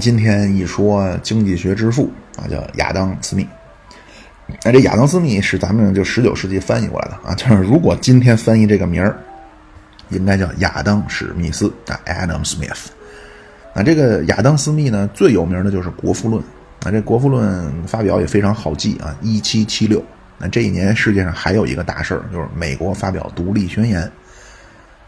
[0.00, 3.46] 今天一说经济学之父啊，叫亚当·斯密。
[4.64, 9.16] 那这亚当·斯密是咱们就十九世纪翻译过来的啊，就是如果今天翻译这个名儿，
[10.08, 12.86] 应该叫亚当·史密斯啊，Adam Smith。
[13.72, 16.42] 那这个亚当·斯密呢，最有名的就是《国富论》
[16.84, 20.02] 啊，这《国富论》发表也非常好记啊，一七七六。
[20.38, 24.10] 那这一年世界上还有一个大事儿，就是美国发表独立宣言。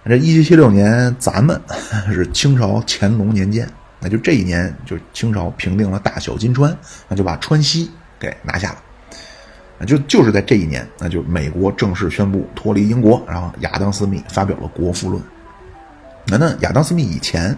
[0.05, 1.61] 这一七七六年，咱们
[2.13, 3.69] 是清朝乾隆年间。
[4.03, 6.77] 那就这一年，就清朝平定了大小金川，
[7.09, 7.89] 那就把川西
[8.19, 9.87] 给拿下了。
[9.87, 15.23] 就就是在这一年，那就美国正式宣布脱离英国，然后亚当斯密发表了《国富论》。
[16.27, 17.57] 那那亚当斯密以前，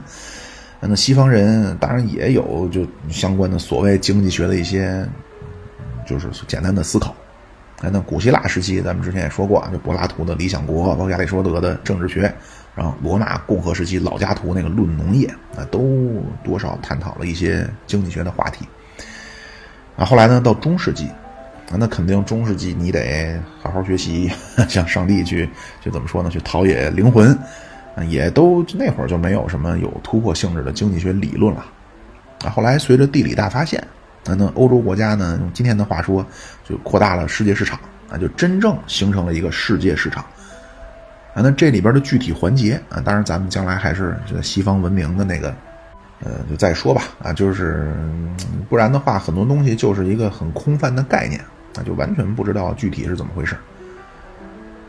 [0.81, 5.07] 那西方人当然也有就相关的所谓经济学的一些，
[6.07, 7.15] 就是简单的思考。
[7.81, 12.35] 那古希腊时期，咱们之前也说过啊，就柏拉图的《理想国》，包括亚里士多德的政治学。
[12.75, 15.29] 然后，罗马共和时期老家图那个《论农业》
[15.61, 18.67] 啊，都多少探讨了一些经济学的话题。
[19.97, 21.07] 啊，后来呢，到中世纪，
[21.71, 24.29] 啊，那肯定中世纪你得好好学习，
[24.69, 25.49] 向上帝去，
[25.81, 26.29] 就怎么说呢？
[26.29, 27.33] 去陶冶灵魂，
[27.95, 31.65] 啊，也都那会儿就没有什么有突破性质的经济学理论了。
[32.45, 33.81] 啊，后来随着地理大发现，
[34.27, 36.27] 啊，那欧洲国家呢，用今天的话说，
[36.69, 37.79] 就扩大了世界市场，
[38.11, 40.25] 啊，就真正形成了一个世界市场。
[41.35, 45.53] 啊，那这里边的具体环节啊，当然咱们将来还是西方文明的那个，
[46.23, 47.03] 呃，就再说吧。
[47.23, 47.93] 啊，就是
[48.69, 51.41] 不然的话，很多东西就是一个很空泛的概念，
[51.75, 53.57] 那就完全不知道具体是怎么回事。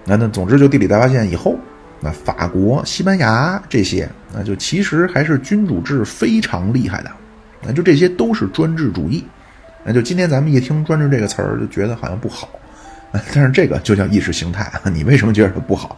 [0.05, 1.57] 那那总之就地理大发现以后，
[1.99, 7.09] 那法国、西班牙这些，那就其实还是君主制非常厉害的，
[7.63, 9.25] 那就这些都是专制主义。
[9.83, 12.47] 那就今天咱们一听专制这个词儿，就觉得好像不好，
[13.33, 14.72] 但是这个就叫意识形态。
[14.94, 15.97] 你为什么觉得它不好？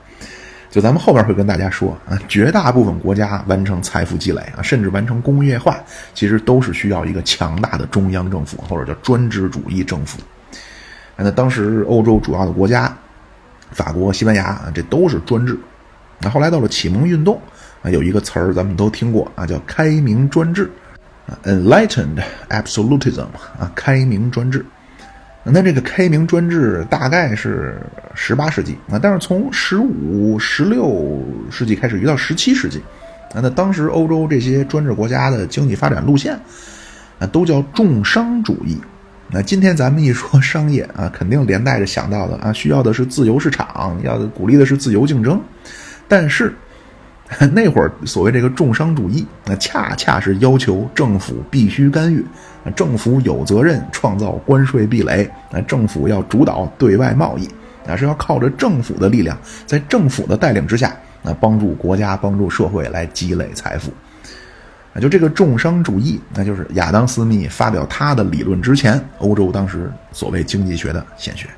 [0.69, 5.79] 就咱们后边会跟大家说啊，绝大部分国家完成财富积累啊，甚至完成工业化，
[6.13, 10.19] 其实都是需要一个强大的中央政府或者叫专制主义政府。
[11.15, 12.95] 那当时欧洲主要的国家，
[13.71, 15.57] 法国、西班牙啊，这都是专制。
[16.19, 17.41] 那后来到了启蒙运动
[17.81, 20.69] 啊，有一个词儿咱们都听过啊，叫开明专制
[21.43, 24.65] ，Enlightened Absolutism 啊，开明专制。
[25.51, 27.81] 那这个开明专制大概是
[28.13, 32.79] 十八世纪啊，但是从十五、十六世纪开始，一直到十七世纪，
[33.33, 36.37] 啊，那当时欧洲这些专制国家的经济发展路线，
[37.19, 38.77] 啊，都叫重商主义。
[39.31, 45.41] 那今天咱们一说商业啊，肯定连带着想到的啊，需要的是自由市场，要鼓励的是自由竞争，
[46.07, 46.53] 但是。
[47.51, 52.25] 那会儿所谓这个重商主义，那恰恰是要求政府必须干预，
[52.73, 57.45] 政府有责任创造关税壁垒，啊，政府要主导对外贸易，
[57.85, 63.91] 啊，是要靠着政府的力量，在政府的带领之下，那，帮助国家、帮助社会来积累财富，
[64.93, 71.49] 啊，就这个重商主义，那就是亚当·斯密发表他的理论之前，欧洲当时所谓经济学的显学。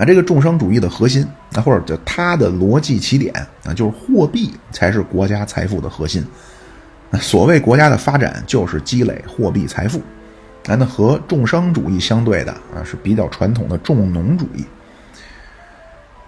[0.00, 1.22] 啊，这个重商主义的核心，
[1.52, 3.34] 啊，或者叫它的逻辑起点
[3.64, 6.24] 啊，就是货币才是国家财富的核心。
[7.20, 9.98] 所谓国家的发展，就是积累货币财富。
[10.68, 14.64] 啊，那和重商主义相对的啊，是比较传统的重农主义。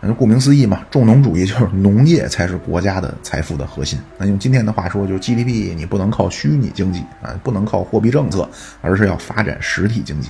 [0.02, 3.98] 那顾名思义嘛，重农主义就是农业才是国家的财富的核心。
[4.18, 8.46] 那用今天的话说，就是 GDP 你不能靠虚拟经济啊，不能靠货币政策，
[8.82, 10.28] 而是要发展实体经济。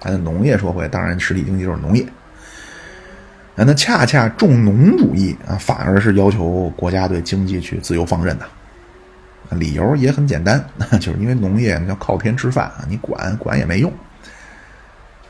[0.00, 2.04] 啊，农业社会，当然实体经济就是农业。
[3.56, 8.46] 啊，那恰恰重农主义啊，反而是要求国家对经济去自由放任的，
[9.56, 10.64] 理由也很简单，
[10.98, 13.92] 就是因为农业要靠天吃饭啊，你管管也没用。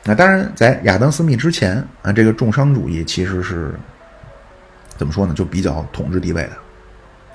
[0.03, 3.75] 那当然，在亚当·斯密之前啊，这个重商主义其实是
[4.97, 5.33] 怎么说呢？
[5.35, 6.51] 就比较统治地位的，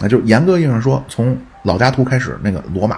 [0.00, 2.96] 那就严格意义上说，从老家图开始，那个罗马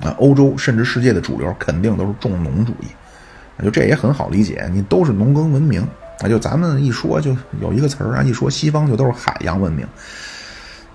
[0.00, 5.86] 啊，欧洲甚至世界的主流肯定都是重农主义，就这也很好理解，你都是农耕文明。
[6.20, 9.86] 那就咱们一说就有一个词儿啊，一说西方就都是海洋文明。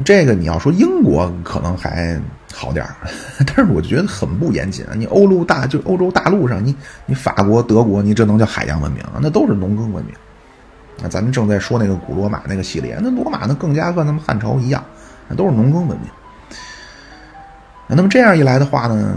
[0.03, 2.19] 这个你要说英国可能还
[2.51, 2.95] 好点儿，
[3.45, 4.93] 但是我就觉得很不严谨啊。
[4.95, 6.75] 你欧陆大就欧洲大陆上，你
[7.05, 9.19] 你法国、德国，你这能叫海洋文明啊？
[9.21, 10.13] 那都是农耕文明。
[11.01, 14.83] 那咱们正在说那个古罗马那个系列，那罗马那更加和他们汉朝一样，
[15.29, 16.09] 那都是农耕文明。
[17.87, 19.15] 那么这样一来的话呢，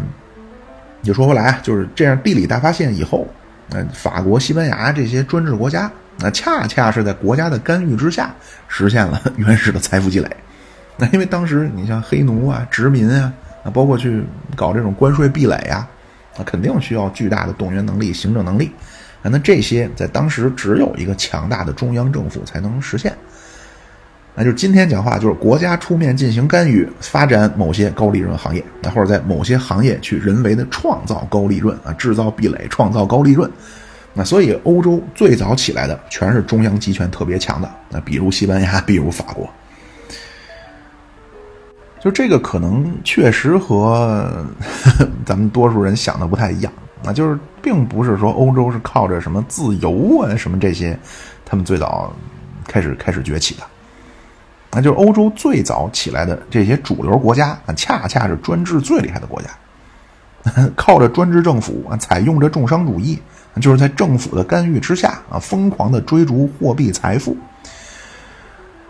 [1.03, 3.27] 就说回来啊，就是这样地理大发现以后。
[3.69, 8.35] 那法国、西班牙这些专制国家，那恰恰是在国家的干预之下，
[8.69, 10.29] 实现了 原始的财富积累。
[10.97, 13.33] 那因为当时你像黑奴啊、殖民啊，
[13.65, 14.25] 啊，包括去
[14.55, 15.87] 搞这种关税壁垒呀，
[16.39, 18.71] 啊，肯定需要巨大的动员能力、行政能力。
[19.23, 23.13] 啊，那这些在当时只有一个强大的中央政府才能实现。
[24.39, 33.51] 那就是今天讲话就是国家出面进行干预，发展某些高利润行业，那或者在某些行业去人为的创造高利润啊，制造壁垒，创造高利润。
[34.13, 39.49] 那所以欧洲最早起来的全是中央集权特别强的，那比如西班牙， 比如法国。
[41.99, 44.31] 就这个可能确实和
[44.61, 46.71] 呵 呵咱们多数人想的不太一样
[47.05, 50.99] 啊，就是并不是说欧洲是靠着什么自由啊什么这些，
[51.45, 52.15] 他们最早
[52.69, 53.63] 开始开始崛起的。
[54.77, 59.49] 那就是欧洲最早起来的这些主流国家啊，恰恰是专制最厉害的国家，
[60.77, 63.19] 靠着专制政府啊，采用着重商主义，
[63.59, 67.35] 就是在政府的干预之下啊，疯狂的追逐货币财富。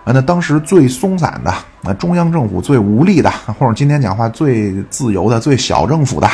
[0.02, 6.28] 啊，那当时最松散的，那中央政府最无力的，或者今天讲话最自由的、最小政府的，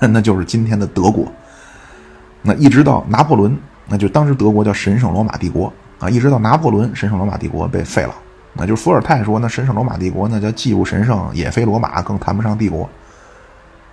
[0.08, 1.30] 那就是今天的德国。
[2.40, 3.54] 那一直到拿破仑，
[3.86, 8.14] 那就当时德国叫神圣罗马帝国啊，一直到拿破仑，神圣罗马帝国被废了。
[8.56, 12.88] 那就是伏尔泰说，那神圣罗马帝国那叫既不神圣也非罗马，更谈不上帝国。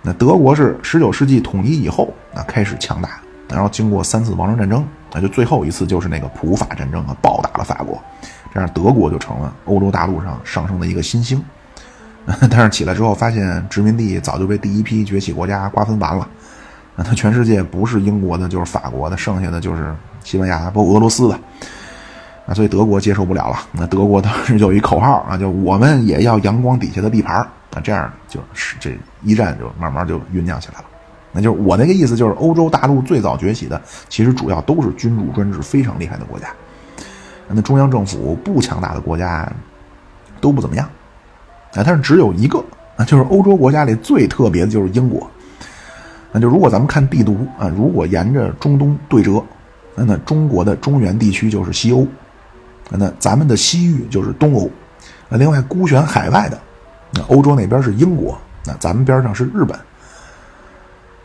[0.02, 8.00] 那德国是十九世纪统一以后，那开始强大，然后经过三次王政战争，那就最后一次就是那个普法战争啊，暴打了法国，
[8.54, 11.42] 这样德国就成了欧洲大陆上上升的一个新星。
[12.48, 16.28] 但是起来之后发现殖民地早就被第一批崛起国家瓜分完了，
[16.94, 19.92] 那它全世界不是英国的，就是法国的，剩下的就是
[20.22, 21.38] 西班牙，包括俄罗斯的。
[22.46, 23.56] 啊，所以德国接受不了了。
[23.72, 30.84] 那德国当时有一口号啊，就我们也要阳光底下的地盘啊，这样就是这一战就慢慢就酝酿起来了。
[31.30, 36.48] 那就是我那个意思，就是欧洲大陆最早崛起的，其实主要都是君主专制非常厉害的国家。
[37.48, 39.50] 那中央政府不强大的国家
[40.40, 40.86] 都不怎么样。
[41.74, 42.62] 啊，但是只有一个
[42.96, 45.30] 啊，就是欧洲国家里最特别的就是英国。
[46.32, 49.42] 那就如果咱们看地图啊，如果沿着中东对折，
[49.94, 52.06] 那那中国的中原地区就是西欧。
[52.90, 54.70] 那咱们的西域就是东欧，
[55.28, 56.60] 那另外孤悬海外的，
[57.12, 59.78] 那欧洲那边是英国，那咱们边上是日本。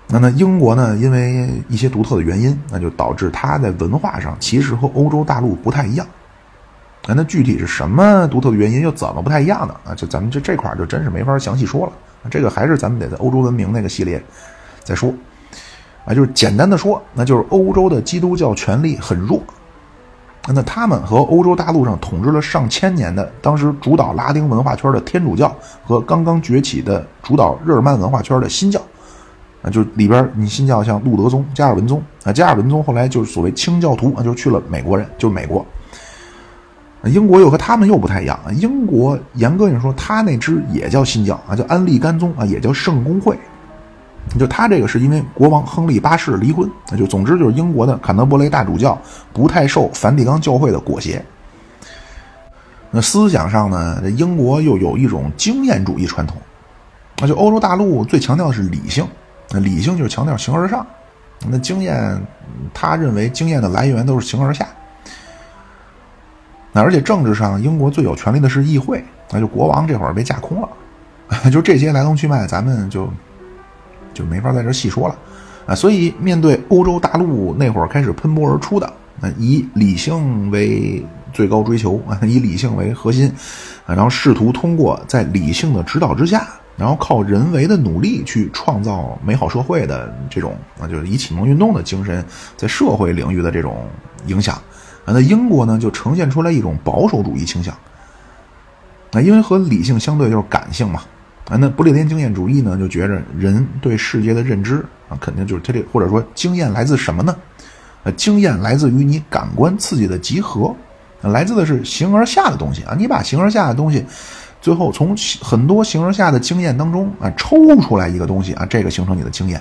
[0.09, 6.07] 那那英国呢，因为一些独特的原因，那就导致它在文化上其实和欧洲大陆不太一样。
[7.05, 9.75] 那那具体是什么独特的原因，又怎么不太一样呢？
[9.85, 11.91] 啊，就咱们这这块就真是没法详细说了。
[12.31, 14.23] 这个还是咱们得在欧洲文明那个系列
[14.83, 15.13] 再说。
[16.05, 19.43] 啊，就是简单的说，那就是欧洲的基督教权力很弱。
[20.53, 25.53] 那他们和欧洲大陆上统治了上千年的，当时主导拉丁文化圈的天主教
[25.83, 28.81] 和刚刚崛起的主导日耳曼文化圈的新教，
[29.61, 35.65] 啊，就里边你新教像路德宗、加尔文宗啊，加尔文宗后来就是所谓清教徒啊，就去了美国人，就是美国。
[37.03, 43.37] 英国又和他们又不太一样啊，英国严格来说，他那支也叫新教啊，叫安利甘宗啊，也叫圣公会。
[44.37, 48.99] 就他这个是因为国王亨利八世离婚，那就总之就是英国的坎特伯雷大主教
[49.31, 51.23] 不太受梵蒂冈教会的裹挟。
[52.91, 56.37] 那思想上呢，这英国又有一种经验主义传统，
[57.19, 59.07] 那就欧洲大陆最强调的是理性，
[59.49, 60.85] 那理性就是强调形而上，
[61.47, 62.21] 那经验
[62.73, 64.67] 他认为经验的来源都是形而下。
[66.73, 70.69] 那而且政治上，英国最有权力的是议会，那就国王这会儿被架空了，
[71.49, 73.09] 就这些来龙去脉，咱们就。
[74.17, 75.15] 就没法在这细说了，
[75.67, 78.87] 啊，所以面对欧洲大陆那会儿开始喷薄而出的，
[79.21, 83.31] 啊，以理性为最高追求啊， 以理性为核心，
[83.85, 92.25] 啊，然后试图通过在理性的指导之下，然后靠人为的努力去创造美好社会的这种啊，就是以启蒙运动的精神
[92.55, 93.85] 在社会领域的这种
[94.25, 94.55] 影响，
[95.05, 97.71] 啊，那英国呢就呈现出来一种保守主义倾向，
[99.11, 101.03] 啊，因为和理性相对就是感性嘛。
[101.49, 107.33] 啊，那不列颠经验主义呢，就觉着人对世界的认知啊，肯定就是他这，或者说经验来自什么呢？
[108.03, 110.75] 呃，经验来自于你感官刺激的集合，
[111.21, 112.93] 来自的是形而下的东西啊。
[112.97, 114.05] 你把形而下的东西，
[114.61, 119.57] 最后从很多形而下的经验当中啊抽出来一个东西啊，这个形成你的经验。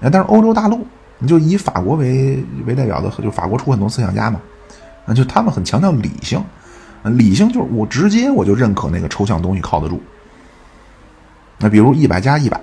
[0.00, 0.86] 啊，但是欧洲大陆，
[1.18, 4.40] 你就以法国为为代表的，就法国出很多思想家嘛，
[5.04, 6.42] 啊，就他们很强调理性，
[7.02, 10.00] 理性就是我直接我就认可那个抽象东西靠得住。
[11.62, 12.58] 那比如一百加一百，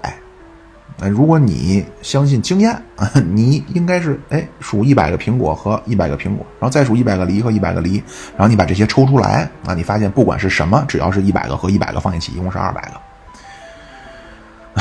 [0.98, 2.76] 那如果你相信经验，
[3.32, 8.02] 你应该是哎数一百个苹果和一百个苹果，然后再数一百个梨和一百个梨，
[8.36, 13.00] 然后你把这些抽出来啊，你发现不管是什么，只要是一百个和一百个放一起，一共是二百个。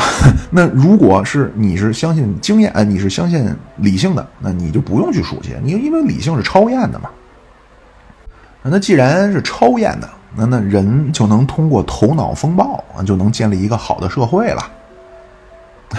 [0.51, 7.11] 那如果是你是相信经验，呃，你是相信理性的，那你就不用去数去，你因为理性是超验的嘛。
[8.63, 10.09] 那既然是超验的。
[10.37, 14.63] 那那人就能通过头脑风暴啊，就能建立一个好的社会了。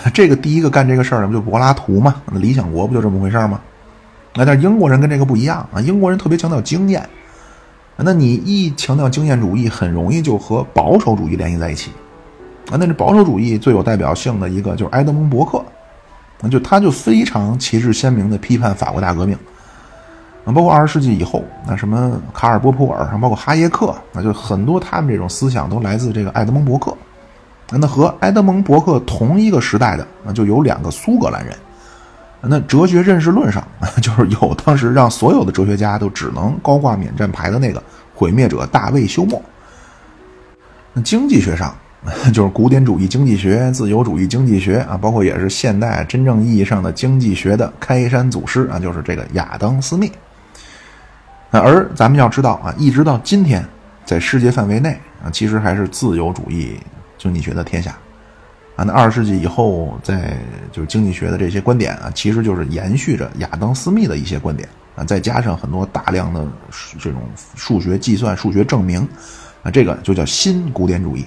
[0.13, 2.21] 这个第一个干这个事儿的不就柏拉图吗？
[2.31, 3.59] 那理想国不就这么回事吗？
[4.35, 7.07] 那但英国人跟这个不一样啊，英国人特别强调经验
[7.95, 11.89] 那你一强调经验主义，很容易就和保守主义联系在一起。
[12.69, 15.63] 啊，那这保守主义最有代表性的一个就是埃德蒙·伯克，
[16.49, 19.35] 就他就非常旗帜鲜明的批判法国大革命。
[20.53, 26.95] 包括二十世纪以后，那什么卡尔·波普尔，包括哈耶克，那就很多他们这种思想都来自这个埃德蒙·伯克。
[27.69, 31.53] 那和埃德蒙·伯克同一个时代的，那就有两个苏格兰人。
[32.39, 33.61] 那哲学认识论上，
[34.01, 37.83] 就是有当时让所有的哲学家都只能高挂免战牌的那个
[38.15, 39.41] 毁灭者大卫·休谟。
[40.93, 41.75] 那经济学上，
[42.33, 50.09] 就是古典主义经济学、自由主义经济学啊，包括也是现代真正意义上的经济学的开山祖师啊，就是这个亚当·斯密。
[51.59, 53.65] 而咱们要知道啊，一直到今天，
[54.05, 56.79] 在世界范围内啊，其实还是自由主义
[57.17, 57.97] 经济学的天下。
[58.75, 60.37] 啊，那二十世纪以后，在
[60.71, 66.45] 就是经济学的这些观点啊，其实就是延续着亚当·斯密的一些观点啊，再加上很多大量的
[66.99, 67.21] 这种
[67.55, 68.99] 数学计算、数学证明，
[69.63, 71.25] 啊，这个就叫新古典主义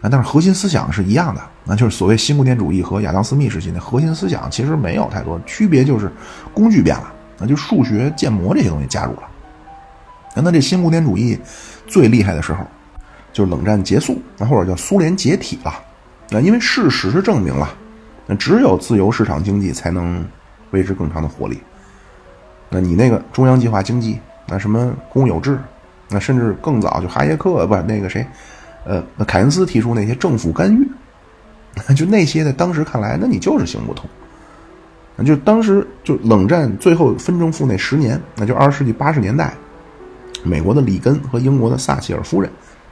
[0.00, 0.08] 啊。
[0.10, 6.10] 但是核心思想是一样的，那就是所谓新古典主义和亚当·斯密时期的核心思想其实没有太多区别，就是
[6.54, 9.22] 工具变了，那就数学建模这些东西加入了。
[10.34, 11.38] 那这新古典主义
[11.86, 12.64] 最厉害的时候，
[13.32, 15.72] 就是冷战结束，那或者叫苏联解体了。
[16.30, 17.68] 那因为事实是证明了，
[18.26, 20.24] 那只有自由市场经济才能
[20.70, 21.60] 维持更长的活力。
[22.70, 25.58] 那你那个中央计划经济，那什么公有制，
[26.10, 28.26] 那甚至更早就哈耶克不那个谁，
[28.84, 30.86] 呃，凯恩斯提出那些政府干预，
[31.96, 34.08] 就那些在当时看来，那你就是行不通。
[35.24, 39.52] 就当时就冷战最后分正负那十年，那就二十世纪八十年代，
[40.42, 42.50] 美国的里根和英国的撒切尔夫人，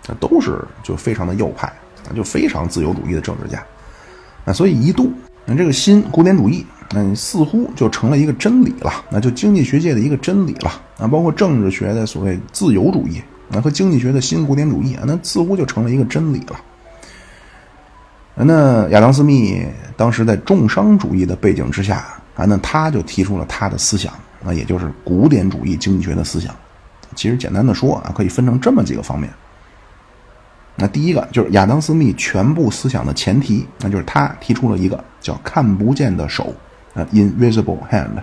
[0.08, 1.66] 那都是就非常的右派。
[2.08, 3.60] 啊就非常自由主义的政治家，
[4.44, 5.12] 啊所以一度，
[5.44, 13.20] 那这个新古典主义，嗯似乎就成了一个真理了，那就经济学界的一个真理了啊，包括政治学的所谓自由主义
[13.52, 16.60] 啊和经济学的新古典主义啊，那似乎就成了一个真理了。
[18.36, 26.54] 那亚当斯密当时在重商主义的背景之下啊，那他就提出了他的思想，那也就是古典主义经济学的思想。
[27.16, 29.28] 其实简单的说啊，可以分成这么几个方面。
[30.76, 36.54] 那第一个就是亚当·斯密全部思想的前提，那就是他提出了一个叫“看不见的手”
[36.94, 38.22] 啊，“invisible hand”。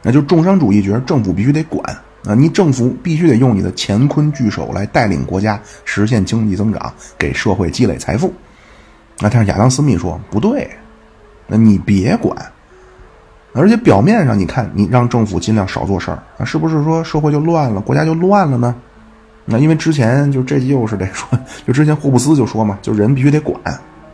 [0.00, 1.84] 那就重商主义觉得政府必须得管
[2.24, 8.32] 啊，你政府必须得用你的乾坤巨手来带领国家实现经济增长，给社会积累财富。
[9.20, 10.68] 那但是亚当·斯密说不对，
[11.46, 12.51] 那你别管，
[13.54, 18.74] 而且表面上你看你让政府尽量少做事儿啊，是不是说社会就乱了，国家就乱了呢？
[19.44, 21.28] 那因为之前就这又是得说，
[21.66, 23.60] 就之前霍布斯就说嘛，就人必须得管，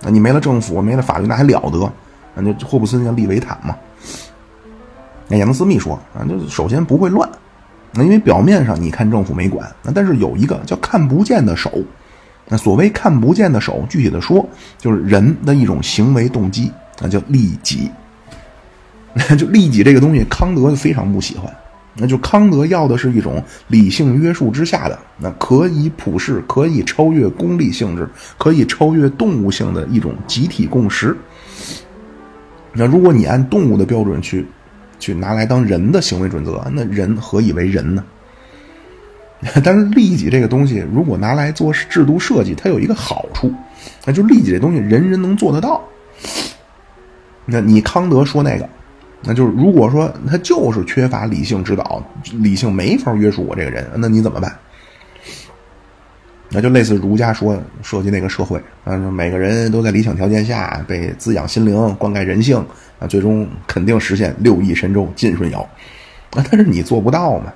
[0.02, 1.92] 那你没了政府，没了法律，那还了得？
[2.34, 3.76] 那霍布斯叫利维坦嘛。
[5.28, 7.28] 那亚当斯密说啊，就首先不会乱，
[7.92, 11.70] 那因为表面上你看政府没管，那但是有一个叫看不见的手。
[12.48, 14.44] 那所谓看不见的手，具体的说
[14.78, 17.90] 就是人的一种行为动机，那叫利己。
[19.36, 21.52] 就利己这个东西，康德就非常不喜欢。
[22.00, 31.16] 那就康德要的是一种理性约束之下的，那可以普世、可以超越功利性质、可以超越动物性的一种集体共识。
[32.72, 34.46] 那如果你按动物的标准去，
[35.00, 38.04] 去拿来当人的行为准则，那人何以为人呢？
[39.64, 43.52] 但是利己这个东西，如果拿来做制度设计，它有一个好处，
[44.04, 45.82] 那就利己这东西人人能做得到。
[47.44, 48.68] 那你康德说那个。
[49.22, 52.02] 那就是，如果说他就是缺乏理性指导，
[52.34, 54.56] 理性没法约束我这个人，那你怎么办？
[56.50, 62.56] 那就类似儒家说设计那个社会，啊，每个人都在理想条件下被滋养心灵、灌溉人性，
[62.98, 65.60] 啊，最终肯定实现六亿神州尽顺尧。
[66.30, 67.52] 啊，但是你做不到嘛？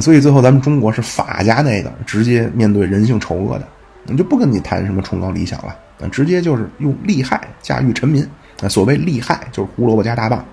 [0.00, 8.28] 所以最后咱们中国是法家那个直接面对人性丑恶的，就不跟你谈什么崇高理想了，啊，直接就是用利害驾驭臣民。
[8.60, 10.44] 那所谓利害就是胡萝卜加大棒，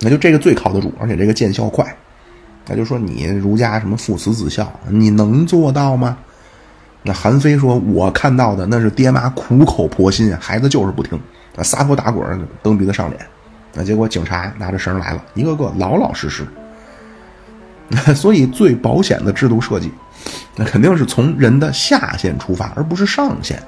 [0.00, 1.84] 那就这个最靠得住，而且这个见效快。
[2.66, 6.16] 那就说你儒家什么父慈子孝，你能做到吗？
[7.02, 11.18] 那韩非说：“我看到的那是爹妈苦口婆心，孩子就是不听，
[11.64, 13.26] 撒泼打滚，蹬鼻子上脸。
[13.74, 16.46] 那结果警察拿着绳来了，一个个老老实实。
[18.14, 19.90] 所以最保险的制度设计，
[20.54, 23.60] 那肯定是从人的下限出发，而不是上限。”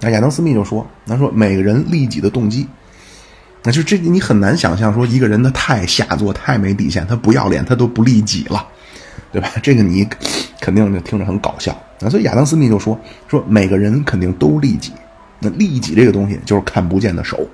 [0.00, 2.66] 那亚当斯密就说：“他说每个人利己的动机，
[3.62, 8.66] 那就这你很难想象说一个人他太下作、太没底线，他不要脸，他都不利己了，
[9.32, 9.50] 对吧？
[9.62, 10.06] 这个你
[10.60, 11.74] 肯定就听着很搞笑。
[12.00, 12.98] 那所以亚当斯密就说：
[13.28, 14.92] 说每个人肯定都利己。
[15.40, 17.46] 那利己这个东西就是看不见的手。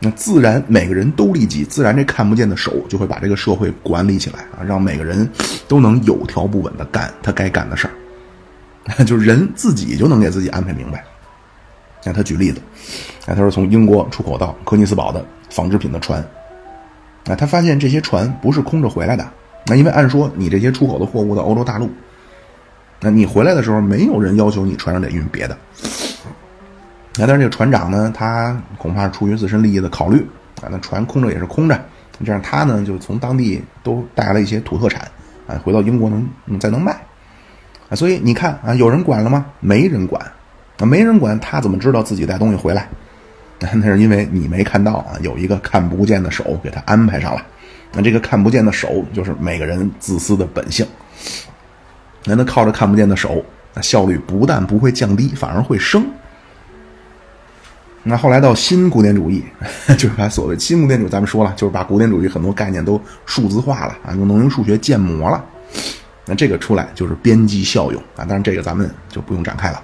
[0.00, 5.28] 那自然每个人都利己，自然这看不见的手就会把这个社会管理起来啊，让每个人
[5.66, 7.88] 都能有条不紊的干他该干的事
[8.96, 11.04] 儿， 就人自己就能给自己安排明白。
[12.04, 12.60] 那他举例子，
[13.26, 16.20] 哎，他说从英国出口到科尼斯堡的纺织品的船，
[17.26, 19.28] 啊，他发现这些船不是空着回来的，
[19.66, 21.90] 那因为按说你这些出口的货物到欧洲大陆，
[23.00, 25.56] 那你回来的时候没有人要求你船上得运别的。
[27.16, 30.26] 那但是这个船长呢，他恐怕是出于自身利益的考虑。
[30.62, 31.78] 啊，那船空着也是空着，
[32.24, 35.02] 这样他呢就从当地都带了一些土特产
[35.46, 36.92] 啊，回到英国能再能卖。
[37.88, 39.44] 啊，所以你看啊，有人管了吗？
[39.60, 40.24] 没人管，
[40.78, 42.88] 啊，没人管，他怎么知道自己带东西回来？
[43.60, 47.42] 那是因为你没看到啊，有一个看不见的手给他安排上了。
[47.92, 50.86] 那这个看不见的手就是每个人自私的本性。
[52.24, 56.04] 那他靠着看不见的手，那效率不但不会降低，反而会升。
[58.02, 59.42] 那后来到新古典主义，
[59.96, 65.42] 就是把所谓新古典主义，咱们说了，就是把古典主义很多概念都数字化了啊，用能用数学建模了。
[66.26, 69.82] 那这个出来就是边际效用啊，当然这个咱们就不用展开了。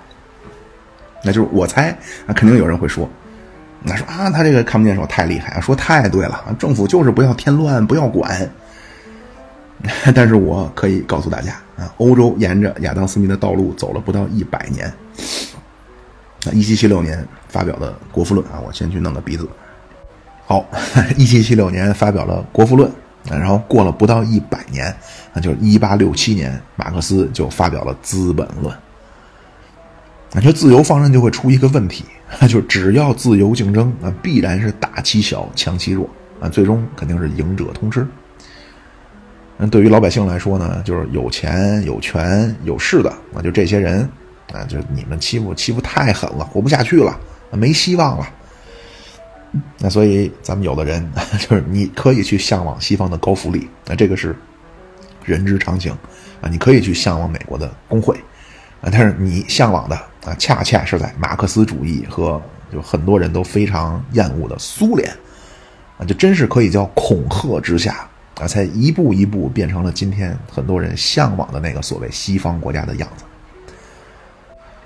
[1.23, 1.91] 那就是我猜
[2.27, 3.09] 啊，肯定有人会说，
[3.83, 8.51] 那说啊，他这个看不见手太厉害啊，说太对了，政府就是不要添乱，不要管。
[10.15, 14.87] 但是我可以告诉大家啊，欧洲沿着亚当·斯密的道路走了不到一百年。
[16.47, 19.49] 啊，一七七六年发表的《国富论》啊，我先去弄个鼻子。
[20.47, 20.67] 好，
[21.17, 22.91] 一七七六年发表了《国富论》，
[23.31, 24.95] 然后过了不到一百年，
[25.33, 28.75] 那就是一八六七年，马克思就发表了《资本论》。
[30.33, 32.05] 那就自由放任就会出一个问题，
[32.49, 36.09] 就只要自由竞争那，必然是大欺小，强欺弱
[36.41, 38.07] 啊，最终肯定是赢者通吃。
[39.57, 44.09] 那对于老百姓来说呢，就是有钱、有权、有势的啊，就这些人。
[44.53, 47.17] 啊，就你们欺负欺负太狠了，活不下去了，
[47.53, 48.29] 没希望了。
[49.79, 54.35] 那所以咱们有的人 就是你可以去向往西方的高福利，那这个是
[55.25, 55.93] 人之常情
[56.41, 56.49] 啊。
[56.51, 58.17] 你可以去向往美国的工会
[58.81, 62.41] 啊，但是你向往的啊，恰恰是在马克思主义和
[62.73, 65.11] 就很多人都非常厌恶的苏联
[65.99, 73.25] 啊，就真是可以叫恐吓之下啊，才一步一步变成了今天很多人向往的那个所谓西方国家的样子。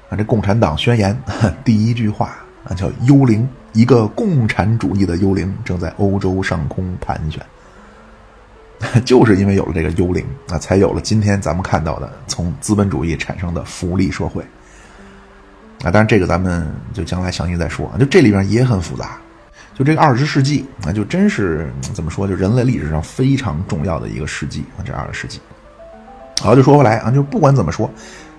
[0.09, 1.17] 啊这《共产党宣言》
[1.65, 2.37] 第一句话
[2.69, 7.45] 啊，叫“幽灵”，一个共产主义的幽灵正在欧洲上空盘旋。
[9.05, 14.45] 就是因为有了这个幽灵啊，才有了今天咱们看到的从资本主义产生的福利社会。
[15.85, 17.93] 啊，当然这个咱们就将来详细再说。
[18.01, 19.19] 就这里边也很复杂。
[19.75, 22.27] 就这个二十世纪啊，就真是怎么说？
[22.27, 25.41] 就人类历史上非常重要的一个世纪啊，这二十世纪。
[26.41, 27.91] 好，就说回来啊，就不管怎么说。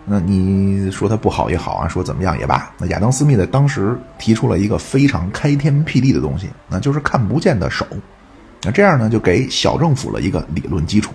[0.06, 2.72] 那你说他不好也好啊，说怎么样也罢。
[2.78, 7.86] 那亚当·斯密在当时提出了一个非常开天辟地的东西，那就是看不见的手。
[8.64, 11.14] 那这样呢，就给小政府了一个理论基础。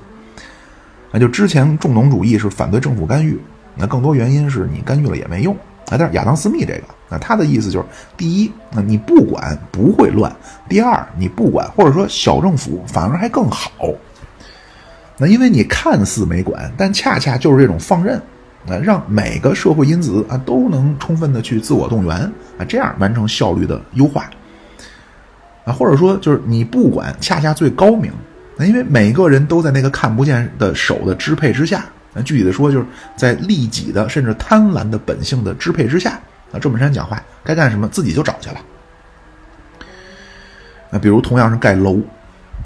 [1.11, 3.41] 那就之前重农主义是反对政府干预，
[3.75, 5.57] 那更多原因是你干预了也没用。
[5.91, 10.31] 啊，但是亚当·斯密这个，那他的意思就是：第一，那你不管不会乱；
[10.69, 13.71] 第二，你不管或者说小政府反而还更好。
[15.19, 18.21] 那因为你看似没管，但恰恰就是这种放任。
[18.67, 22.15] 那让每个社会因子啊都能充分的去自我动员
[22.59, 24.31] 啊，这样完成效率的优化
[25.65, 28.13] 啊，或者说就是你不管，恰恰最高明。
[28.57, 31.85] 那因为每个人都在那个看不见的手的支配之下。
[32.13, 36.21] 那具体的说，就是在利己的甚至贪婪的本性的支配之下。
[36.53, 38.57] 啊，郑本山讲话该干什么自己就找去了。
[40.91, 42.01] 那比如同样是盖楼，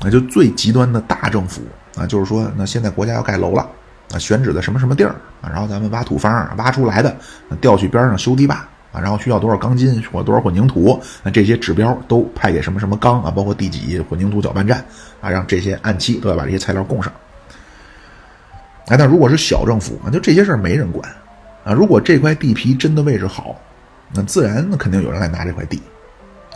[0.02, 1.60] 那就最极端的大政府
[1.96, 3.68] 啊，就是说那现在国家要盖楼了。
[4.12, 5.48] 啊，选址在什么什么地儿啊？
[5.50, 7.16] 然后咱们挖土方，挖出来的
[7.60, 8.56] 调去边上修堤坝
[8.92, 14.84] 啊，然后需要多少钢筋或多少混凝土，那这些指标都派给什么什么钢啊，包括地基、混凝土搅拌站
[15.22, 17.10] 啊，让这些按期都要把这些材料供上。
[18.86, 21.08] 哎，但如果是小政府啊，就这些事儿没人管
[21.64, 21.72] 啊。
[21.72, 23.56] 如果这块地皮真的位置好，
[24.12, 25.80] 那自然那肯定有人来拿这块地。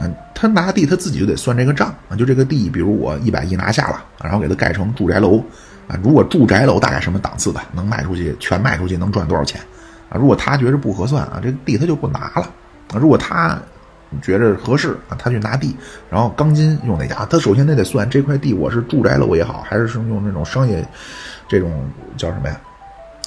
[0.01, 2.15] 嗯，他拿地他自己就得算这个账啊。
[2.15, 5.43] 就这个地，比如我一百亿拿下了，然后给他盖成住宅楼。
[5.89, 9.61] 啊，如果住宅楼大概什么档次的，能卖出去全卖出去能赚多少钱？
[10.11, 12.43] 啊，如果他觉着不合算啊，这个地他就不拿了。
[12.93, 13.59] 啊，如果他
[14.23, 15.75] 觉着合适啊，他去拿地，
[16.11, 17.25] 然后钢筋用哪家？
[17.25, 20.87] 他首先他得算这块地我是住宅楼也好，还是是用那种商业
[21.49, 22.61] 这种叫什么呀？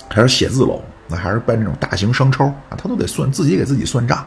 [0.09, 0.81] 还是写字楼？
[1.07, 2.77] 那还是办这种大型商超啊？
[2.77, 4.17] 他都得算自己给自己算账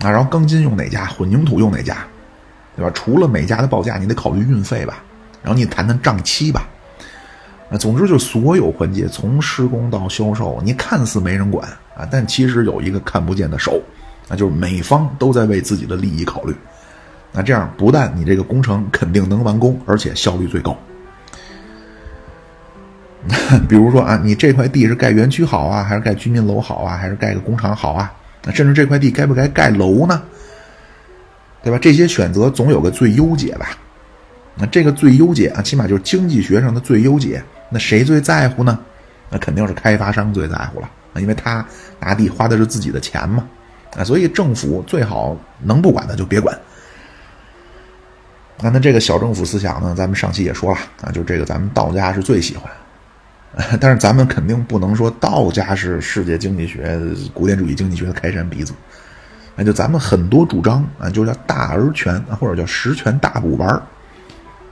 [0.00, 0.10] 啊。
[0.10, 1.06] 然后钢筋用哪家？
[1.06, 2.04] 混凝土用哪家？
[2.76, 2.90] 对吧？
[2.94, 5.02] 除了每家的报价，你得考虑运费吧？
[5.42, 6.68] 然后你谈谈账期吧？
[7.70, 13.80] 啊，总之就所有环节，从施工到销售，你看似没人管啊，但其实有一个看不见的手，
[14.28, 16.54] 那，就是每方都在为自己的利益考虑，
[17.32, 20.76] 那这样不但你这个工程肯定能完工，而且效率最高。
[23.68, 28.12] 比如说啊，你这块地是盖园区好啊，还是盖居民楼好啊，还是盖个工厂好啊？
[28.44, 30.22] 那甚至这块地该不该盖楼呢？
[31.62, 31.78] 对吧？
[31.78, 33.76] 这些选择总有个最优解吧？
[34.54, 37.42] 那这个最优解啊，起码就是经济学上的最优解。
[37.68, 38.78] 那谁最在乎呢？
[39.28, 41.64] 那肯定是开发商最在乎了啊，因为他
[41.98, 43.46] 拿地花的是自己的钱嘛。
[43.98, 46.58] 啊，所以政府最好能不管的就别管。
[48.62, 52.70] 那那这个小政府思想呢，咱们上期也说了啊，就这个咱们道家是最喜欢。
[53.80, 57.00] 但是咱们肯定不能说道家是世界经济学、
[57.34, 58.72] 古典主义经济学的开山鼻祖。
[59.56, 63.68] 那就咱们很多主张啊，就叫大而全，或者叫十全大补丸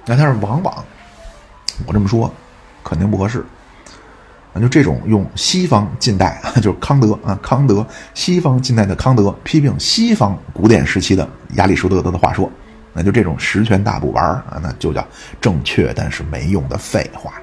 [0.07, 0.85] 那但是往往
[1.87, 2.33] 我这么说
[2.85, 3.45] 肯定不合适。
[4.55, 12.51] 啊，就这种用西方近代 就是康德啊，康德西方近代的康德批评西方古典时期的亚里士多德的话说，
[12.95, 15.07] 那就这种十全大补丸啊，那就叫
[15.41, 17.35] 正确但是没用的废话。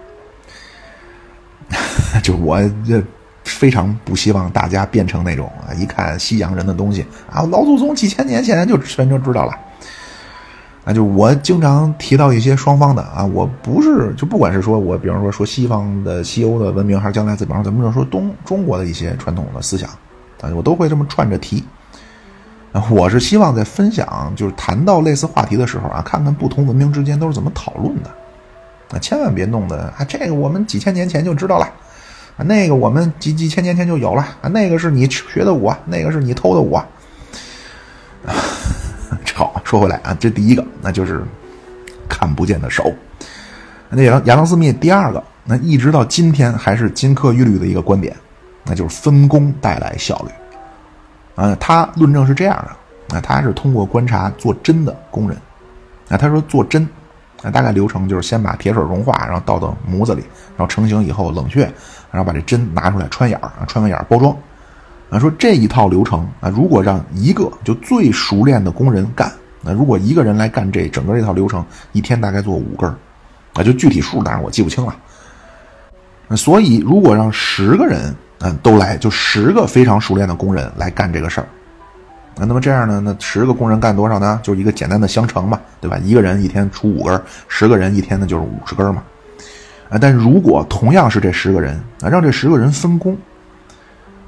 [2.23, 3.03] 就我这
[3.43, 9.53] 非常不希望大家变成那种啊，一看西洋人的东西啊，老祖宗几千年前就全就知道了。
[10.83, 19.89] 啊就我经常提到一些双方的啊，我不是就不管是说我，比方说说西方的西欧的文明，还是将来比方咱们就说东中国的一些传统的思想
[20.41, 21.63] 啊，我都会这么串着提。
[22.71, 28.11] 啊我是希望在分享就是谈到类似话题的时候啊，看看不同文明之间都是怎么讨论的。
[28.99, 31.65] 千万别弄得啊，这个我们几千年前就知道了，
[32.37, 36.83] 啊，那个我们几几千年前就有了，啊，那个是你学的我，那个是你偷的我。
[39.35, 41.23] 好，说回来啊，这第一个那就是
[42.07, 42.93] 看不见的手。
[43.89, 48.15] 那亚亚当斯密第二个，那一直到今天还是金科玉律的一个观点，
[48.63, 50.31] 那就是分工带来效率。
[51.35, 52.55] 啊，他论证是这样
[53.09, 55.37] 的，啊，他是通过观察做针的工人，
[56.09, 56.87] 啊，他说做针。
[57.45, 60.23] 那大概流程就是先把铁水融化，然后倒到模子里，
[60.57, 61.61] 然后成型以后冷却，
[62.09, 64.35] 然后把这针拿出来穿眼儿啊，穿完眼儿包装。
[65.11, 69.31] 啊，说这一套流程啊，如果让一个就最熟练的工人干，
[69.61, 72.95] 那如果一个人来干这整个这套流程，一天大概做五根儿，
[73.53, 74.95] 啊，就具体数当然我记不清了。
[76.35, 81.47] 所以如果让十个人嗯都来，就十个非常熟练的工人来干这个事儿。
[82.37, 83.01] 那那么这样呢？
[83.03, 84.39] 那十个工人干多少呢？
[84.43, 85.97] 就是一个简单的相乘嘛，对吧？
[86.03, 89.01] 一个人一天出五根，十个人一天呢就是五十根嘛。
[89.89, 93.15] 啊，但如果同样是这十个人啊，让这十个人分工，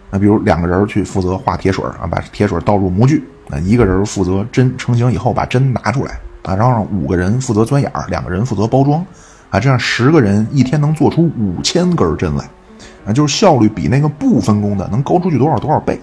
[0.09, 9.05] 那比如两个人去负责画铁水啊，把铁水倒入模具，啊，一个人负责针成型以后把针拿出来啊，然后五个人负责钻眼儿，两个人负责包装，
[9.49, 12.45] 啊，这样十个人一天能做出五千根针来，
[13.05, 15.99] 啊，就是效率比那个不分工的能高出去多少多少倍。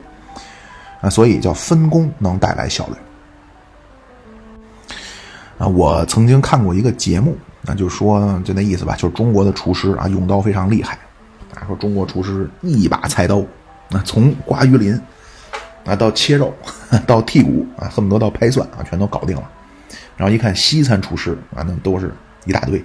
[1.05, 2.95] 啊，所以叫分工能带来效率。
[5.59, 10.99] 啊，我曾经看过一个节目，那就说就那意思吧，就是中国的厨师啊，用刀非常厉害。
[11.55, 13.43] 啊，说中国厨师一把菜刀，
[13.91, 14.99] 那从刮鱼鳞
[15.85, 16.55] 啊到切肉
[17.07, 19.51] 到剔骨啊，恨不得到拍蒜啊，全都搞定了。
[20.17, 22.11] 然后一看西餐厨师啊，那都是
[22.47, 22.83] 一大堆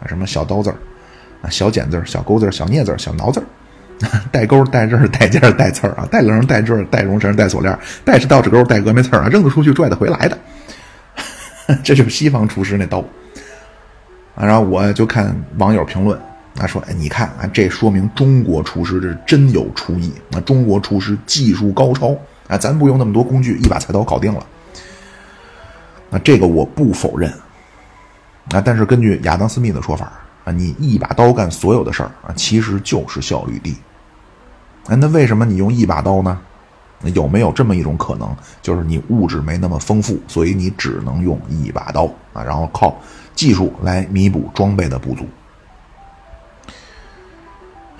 [0.00, 0.76] 啊，什么小刀子儿
[1.42, 3.46] 啊、小剪子儿、小钩子儿、小镊子儿、小挠子儿。
[4.32, 10.38] 带钩、带刃、带尖、带刺儿啊，带棱、带坠、带绒绳、带锁链，带是倒齿钩、带峨眉刺儿啊，扔得出去，拽得回来的。
[11.84, 12.98] 这就是西方厨师那刀
[14.34, 14.44] 啊。
[14.44, 16.18] 然后我就看网友评论
[16.58, 22.16] 啊，说：“哎，你看啊，这说明中国厨师是真有厨艺啊，中国厨师技术高超
[22.48, 24.44] 啊，咱不用那么多工具，一把菜刀搞定了。”
[26.10, 27.32] 那这个我不否认
[28.52, 30.12] 啊，但是根据亚当·斯密的说法
[30.44, 33.76] 啊，你一把刀干所有的事儿啊，其实就是效率低。
[34.86, 36.38] 哎，那为什么你用一把刀呢？
[37.14, 42.96] 有没有这么一种可能，就是你物质没那么丰富，所以你只能用一把刀啊，然后靠
[43.34, 45.26] 技术来弥补装备的不足？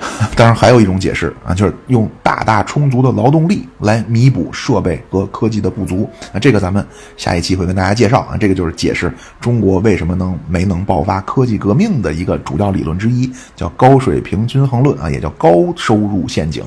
[0.34, 6.08] 当然，还有一种解释啊，就是用大大充足的劳动力来弥补设备和科技的不足。
[6.32, 6.84] 那这个咱们
[7.16, 16.64] 下一期会跟大家介绍啊，这个就是解释中国为什么能没能爆发科技革命的一个主要理论之一，叫高水平均衡论啊，也叫高收入陷阱。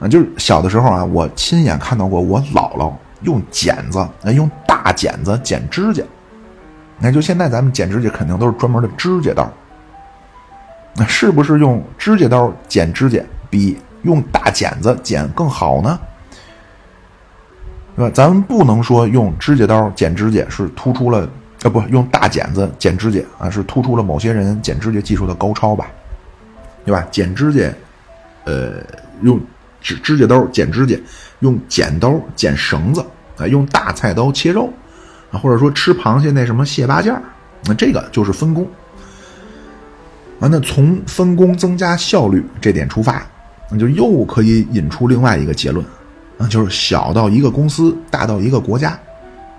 [0.00, 4.04] 啊，就是小的时候啊，我亲眼看到过我姥姥用剪子，
[4.34, 6.02] 用大剪子剪指甲。
[6.98, 9.50] 那就现在咱们剪指甲肯定都是专门的指甲刀。
[10.94, 15.98] 那是不是用指甲刀剪指甲比用大剪子剪更好呢？
[17.96, 18.12] 对吧？
[18.14, 21.28] 咱们不能说用指甲刀剪指甲是突出了，
[21.62, 25.86] 呃，不用大剪子剪指甲啊，是突出了某些人剪指甲技术的高超吧？
[26.84, 27.06] 对吧？
[27.10, 27.72] 剪指甲，
[28.44, 28.82] 呃，
[29.22, 29.40] 用
[29.80, 30.96] 指指甲刀剪指甲，
[31.40, 33.04] 用剪刀剪绳子
[33.36, 34.72] 啊，用大菜刀切肉，
[35.30, 37.14] 啊，或者说吃螃蟹那什么蟹八件
[37.64, 38.66] 那这个就是分工。
[40.40, 43.22] 啊，那从分工增加效率这点出发，
[43.70, 45.84] 那就又可以引出另外一个结论，
[46.38, 48.98] 啊，就是小到一个公司，大到一个国家，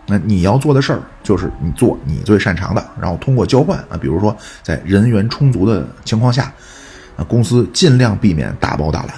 [0.07, 6.51] 那你要做的事儿就是你做你最擅长的，然后通过交换啊，比如说在人员充足的情况下，
[7.15, 9.11] 啊，公司尽量避免大包大揽，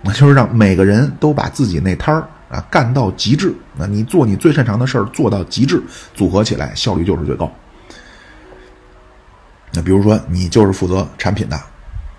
[0.00, 5.82] 那就是让每个人都把自己那摊儿啊干到极致，那你做你最擅长的事儿做到极致，
[6.14, 7.50] 组合起来效率就是最高。
[9.72, 11.60] 那比如说，你就是负责产品的，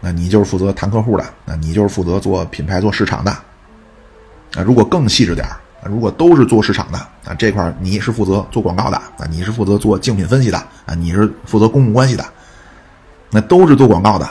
[0.02, 3.32] 那你就是负责谈客户的，那你就是负责做品牌、做市场的。
[3.32, 5.48] 啊，如果更细致点
[5.84, 12.26] 如果都是做市场的，啊，这块你是负责做广告的，啊，你是负责做竞品分析的，啊，你是负责公共关系的，
[13.30, 14.28] 那都是做广告的。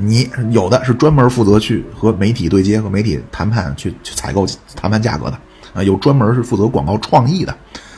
[0.00, 5.38] 你有的是专门负责去和媒体对接、和媒体谈判、去去采购、谈判价格的，
[5.74, 7.54] 啊，有专门是负责广告创意的，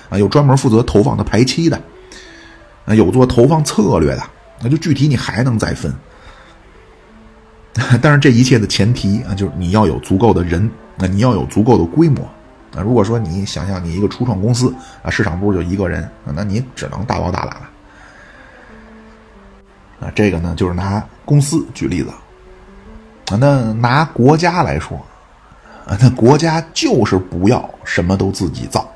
[0.09, 1.81] 啊，有专门负责投放的排期的，
[2.87, 4.23] 啊，有做投放策略的。
[4.63, 5.91] 那就具体你还能再分，
[8.03, 12.23] 但是这一切的前提啊，就是你要有足够的人，那你要有足够的规模
[12.75, 12.83] 啊。
[12.83, 17.71] 如果说你想象你一个初创公司啊，市场部就一个人，那你只能大包大揽了
[20.01, 20.13] 啊。
[20.15, 22.11] 这个呢，就是拿公司举例子
[23.31, 23.37] 啊。
[23.39, 24.99] 那拿国家来说
[25.87, 28.87] 啊，那国家就是不要什么都自己造。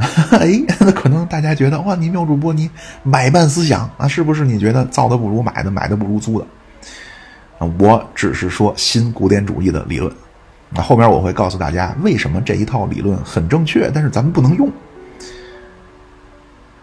[0.32, 2.70] 哎，那可能大家觉得哇，你妙主播你
[3.02, 4.46] 买办思想啊，是不是？
[4.46, 6.46] 你觉得造的不如买的，买的不如租的？
[7.58, 10.10] 啊，我只是说新古典主义的理论。
[10.70, 14.70] 那后面我会告诉大家为什么这一套理论很正确，但是咱们不能用。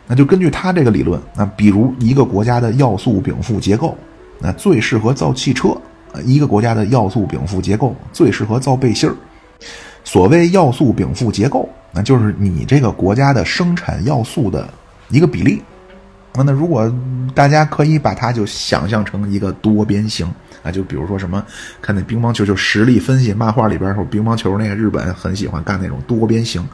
[0.05, 3.97] 那就根据他这个理论，那比如一个国家的要素禀赋结构，
[4.39, 5.69] 那最适合造汽车；
[6.13, 9.15] 啊一个国家的要素禀赋结构最适合造背心儿。
[10.03, 11.67] 所谓要素禀赋结构。
[12.03, 14.67] 就是你这个国家的生产要素的
[15.09, 15.61] 一个比例，
[16.33, 16.93] 那那如果
[17.33, 20.25] 大家可以把它就想象成一个多边形
[20.63, 21.43] 啊，就比如说什么
[21.81, 26.65] 看那乒乓球就实力分析漫画里边说乒乓球那个日本很喜欢干那种多边形，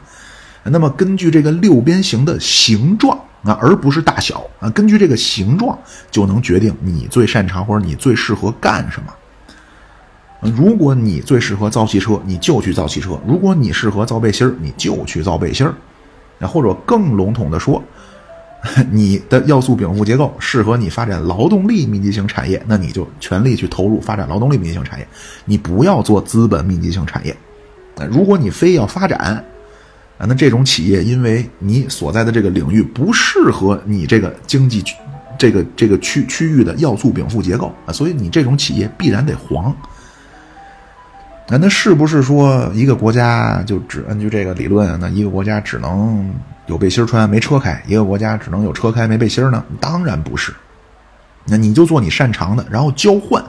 [0.62, 5.78] 那么根据这个六边形的形状啊，而不是大小啊，根据这个形状
[6.10, 9.12] 就能决定你最擅长或者你最适合干什么。
[10.50, 15.74] 如果你最适合造汽车，你就去造汽车；如果你适合造背心儿，你就去造背心儿。
[16.38, 17.82] 那或者更笼统的说，
[18.90, 25.08] 你的要素禀赋结构适合你发展劳动力密集型产业，那你就全力去投入发展劳动力密集型产业。
[25.46, 27.34] 你不要做资本密集型产业。
[27.96, 29.18] 那如果你非要发展，
[30.18, 34.82] 啊，那这种企业因为你所在的这个领域不适合你这个经济
[35.38, 39.74] 这个这个区区域的要素禀赋结构啊，所以你这种企业必然得黄。
[41.46, 44.98] 那那是不是说一个国家就只根据这个理论？
[44.98, 46.34] 那一个国家只能
[46.66, 49.62] 有背心穿没车开，一个国家只能有车开没背心呢？
[49.80, 50.52] 当然不是。
[51.46, 53.44] 那你就做你擅长的，然后交换。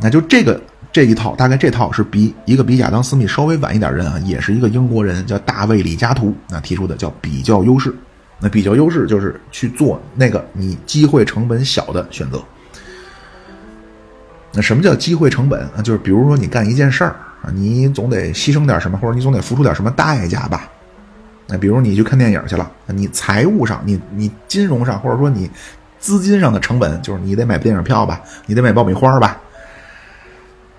[0.00, 0.60] 那就这个
[0.92, 7.92] 这一套，大概这套是比一个比亚当斯密稍微晚一点人啊，也是一个英国人，叫大卫李嘉图，那提出的叫比较优势。
[8.38, 12.40] 那比较优势就是去做那个你机会成本小的选择。
[14.54, 15.82] 那什么叫机会成本啊？
[15.82, 20.68] 就是比如说你干一件事儿啊，你总得牺牲点什么，或者你总得付出点什么代价吧？
[21.48, 25.50] 那比如你去看电影去了，你财务上、你你金融上，或者说你
[25.98, 29.40] 资金上的成本，就是你得买电影票吧，你得买爆米花吧？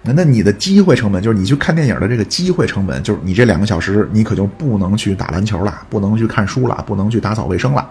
[0.04, 7.90] 那那你的机会成本，就是你去看电影的这个机会成本，就是你这两个小时你可就不能去打篮球了，不能去看书了，不能去打扫卫生了。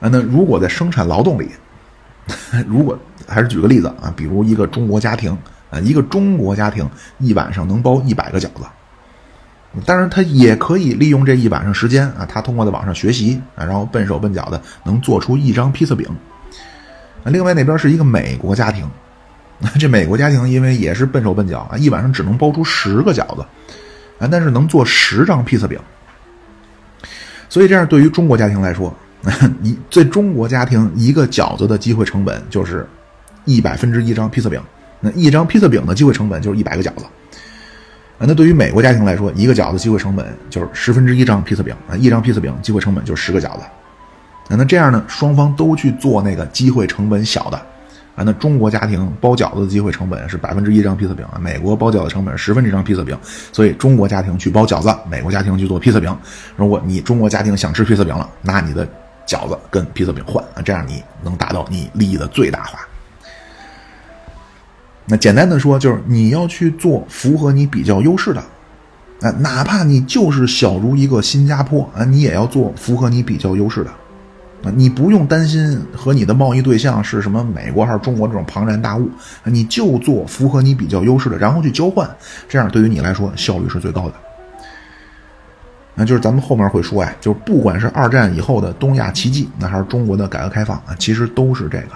[0.00, 1.48] 啊，那如果在生产劳动里，
[2.68, 2.98] 如果
[3.28, 5.36] 还是举个例子啊，比如一个中国家庭
[5.70, 6.88] 啊，一个中国家庭
[7.18, 8.62] 一晚上能包一百个饺子，
[9.84, 16.08] 当然他也可以利用这一晚上时间啊，他通过在网上学习啊，然后笨手笨脚的能做出一张披萨饼。
[17.24, 18.88] 另外那边是一个美国家庭，
[19.78, 23.44] 这美国家庭因为也是笨手笨脚啊，一晚上只能包出十个饺子
[24.18, 25.78] 啊，但是能做十张披萨饼。
[27.48, 28.94] 所以这样对于中国家庭来说。
[29.60, 32.86] 你在中国家庭，一个饺子的机会成本就是
[33.48, 34.60] 一百分之一张披萨饼，
[35.00, 37.04] 那一张披萨饼的机会成本就是一百个饺子。
[38.18, 43.62] 啊，那对于美国家庭来说，一个饺子机会成本就是十分之一张披萨饼啊，一张披萨饼机会成本就是十个饺子。
[44.48, 47.56] 那那这样呢，双方都去做那个机会成本小的
[48.14, 53.16] 啊，那中国家庭包饺子的机会成本是百分之一张披萨饼啊，美国包饺子成本十分之一张披萨饼，
[53.52, 56.14] 所以中国家庭去包饺子，美国家庭去做披萨饼。
[56.56, 58.86] 如果你中国家庭想吃披萨饼了，那你的。
[59.28, 62.78] 饺子跟披萨饼换啊，这样你能达到你利益的最大化。
[65.08, 68.40] 那简单的说，就是你要去做符合你比较优势的，
[69.22, 73.90] 啊，哪怕你就是小如一个新加坡啊，你也要做符合你比较优势的。
[74.64, 79.08] 啊，你不用担心和你的贸易对象是什么美国还是中国这种庞然大物，
[79.44, 82.10] 你就做符合你比较优势的，然后去交换，
[82.48, 84.14] 这样对于你来说效率是最高的。
[85.94, 91.90] 那就是咱们后面会说呀，就是不管是二战以后的东亚奇迹，那还是中国的改革开放啊，其实都是这个，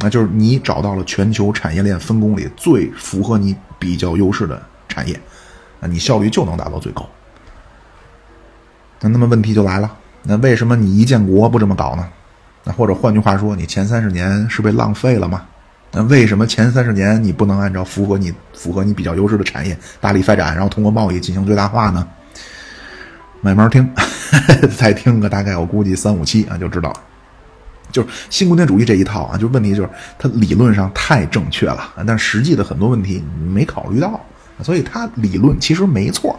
[0.00, 5.14] 那就是你找到了全球产业链分工里最符合你比较优势的产业，
[5.80, 7.08] 啊，你效率就能达到最高。
[9.00, 12.08] 那那么问题就来了，那为什么你一建国不这么搞呢？
[12.64, 15.44] 那或者换句话说，你前三十年是被浪费了吗？
[15.92, 22.06] 那为什么前三十年你不能按照符合你符合你比较优势的产业大力发展，然后通过贸易进行最大化呢？
[23.40, 23.88] 慢慢听，
[24.76, 27.00] 再听个大概，我估计三五期啊就知道了。
[27.90, 34.20] 就是新古典主义这一套啊，就问题就是它理论上太正确了，但实际的很多问题没考虑到，
[34.62, 36.38] 所以它理论其实没错，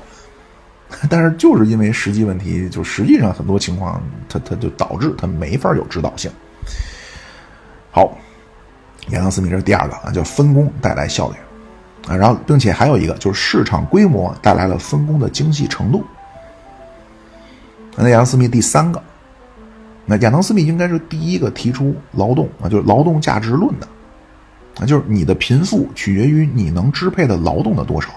[1.10, 6.32] 但是就是因为实际问题，就实际上很多情况，它它就导致它没法有指导性。
[7.92, 8.16] 好，
[9.10, 11.36] 亚当斯密这是第二个啊，叫分工带来效率
[12.08, 16.06] 啊，然后并且还有一个就是市场规模带来了分工的精细程度。
[17.96, 19.04] 那亚当斯密第三个，
[20.10, 23.88] 那亚当斯密应该是第一个提出劳动啊，就是劳动价值论的，
[24.82, 28.10] 啊，就是你的贫富取决于你能支配的劳动的多少，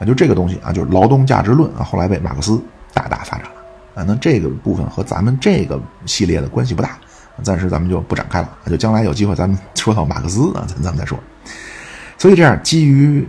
[0.00, 2.60] 啊，就这个东西啊，就是劳动价值论啊，后来被马克思
[2.92, 4.04] 大大发展了啊。
[4.04, 6.98] 那这个部分和咱们这个系列的关系不大，
[7.40, 11.16] 暂时咱们就不展开了，就将来有机会咱们 说到马克思啊，咱咱们再说。
[12.18, 13.24] 所以这样，基于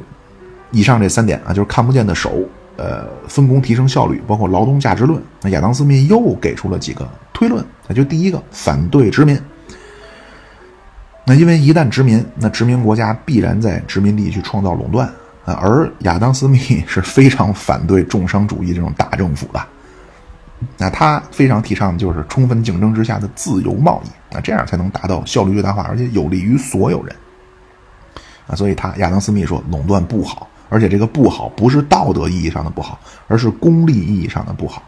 [0.72, 2.42] 以上这三点啊，就是看不见的手。
[2.78, 5.20] 呃，分工提升效率，包括劳动价值论。
[5.42, 7.66] 那亚当斯密又给出了几个推论。
[7.88, 9.36] 那就第一个，反对殖民。
[11.26, 15.08] 那因为一旦殖民，那殖民国家必然在殖民地去创造垄断
[15.44, 15.56] 啊。
[15.60, 19.60] 而亚当斯密是非常反对重商主义这种大政府的。
[20.78, 24.10] 那他非常提倡的就是充分竞争之下的自由贸易。
[24.32, 27.16] 那这样才能达到效率最大化，而且有利于所有人。
[28.48, 30.48] 啊，所以他亚当斯密说垄断不好。
[30.70, 34.84] 而且这个不好，不是道德意义上的不好，而是功利意义上的不好。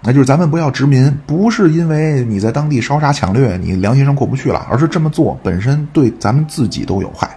[0.00, 7.36] 那就是咱们不要殖民，不是因为你在当地烧杀抢掠，你良心上过不去了，而是这么做本身对咱们自己都有害。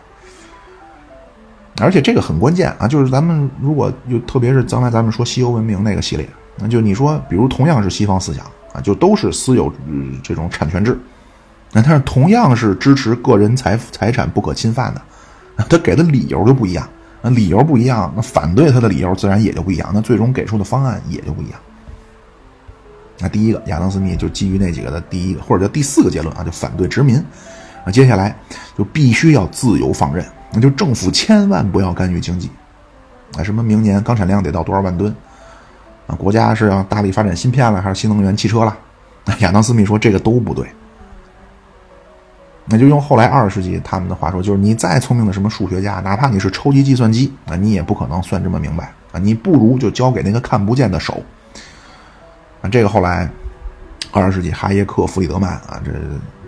[1.82, 9.74] 而且这个很关键啊，就是咱们如果就特别是将来咱们说西欧文明那个系列，那就你说，比如同样是西方思想啊，就都是私有
[10.22, 10.96] 这种产权制，
[11.72, 15.02] 那但是同样是支持个人财财产不可侵犯的，
[15.68, 16.88] 他给的理由就不一样。
[17.22, 21.60] 那理由不一样，那反对他的理由自然也就不一样，那最终给出的方案也就不一样。
[23.20, 27.24] 那第一个，亚当斯密就基于那几个的第一个或者叫第四个结论啊，就反对殖民。
[27.84, 28.36] 啊，接下来
[28.78, 32.48] 就必须要自由放任，那就政府千万不要干预经济。
[33.36, 35.12] 啊，什么明年钢产量得到多少万吨？
[36.06, 38.78] 啊，国家是要大力发展芯片了，还是新能源汽车了？
[39.40, 40.68] 亚当斯密说这个都不对。
[42.72, 49.20] 那就用后来二十世纪他们的话说，就是你再聪明的什么数学家，哪怕你是超级计算机，啊，你也不可能算这么明白啊！
[49.20, 51.22] 你不如就交给那个看不见的手。
[52.62, 53.30] 啊，这个后来
[54.12, 55.92] 二十世纪哈耶克、弗里德曼啊，这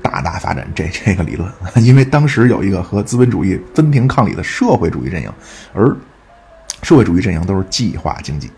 [0.02, 1.52] 大大发展这这个理论，
[1.84, 5.30] 因为当时有一个和资本主义分庭抗礼的社会主义阵营，
[5.74, 5.94] 而
[6.84, 8.50] 社会主义阵营都是计划经济。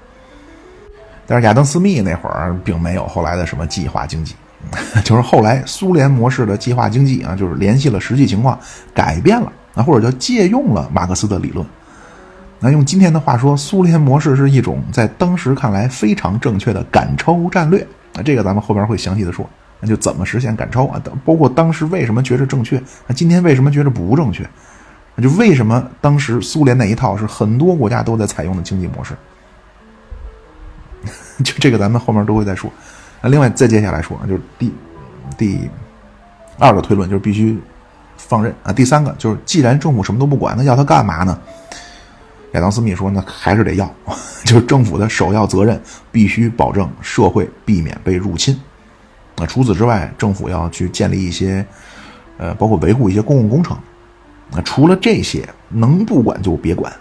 [1.26, 4.36] 但是亚当斯密那会儿并没有后来的什么计划经济。
[5.04, 8.60] 就是后来苏联模式的计划经济啊，就是联系了实际情况，
[8.94, 11.66] 改变了啊，或者叫借用了马克思的理论。
[12.60, 17.86] 那用今天的话说，苏联模式是一种在当时看来非常正确的赶超战略。
[18.14, 19.48] 那这个咱们后边会详细的说。
[19.82, 21.02] 那就怎么实现赶超啊？
[21.26, 24.48] 包括当时为什么觉着正确，那今天为什么觉着不正确？
[25.16, 29.14] 那就为什么当时苏联那一套是很多国家都在采用的经济模式？
[31.44, 32.72] 就这个咱们后面都会再说。
[33.26, 34.72] 那另外再接下来说，就是第
[35.36, 35.68] 第
[36.60, 37.60] 二个推论就是必须
[38.18, 38.72] 放任啊。
[38.72, 41.36] 第三个就是，既然政府什么都不管，那要他干嘛呢？
[42.52, 43.92] 亚当斯密说，那还是得要，
[44.46, 45.82] 就是政府的首要责任
[46.12, 48.56] 必须保证社会避免被入侵。
[49.38, 51.66] 那除此之外，政府要去建立一些
[52.38, 53.76] 呃，包括维护一些公共工程。
[54.52, 56.94] 那除了这些，能不管就别管。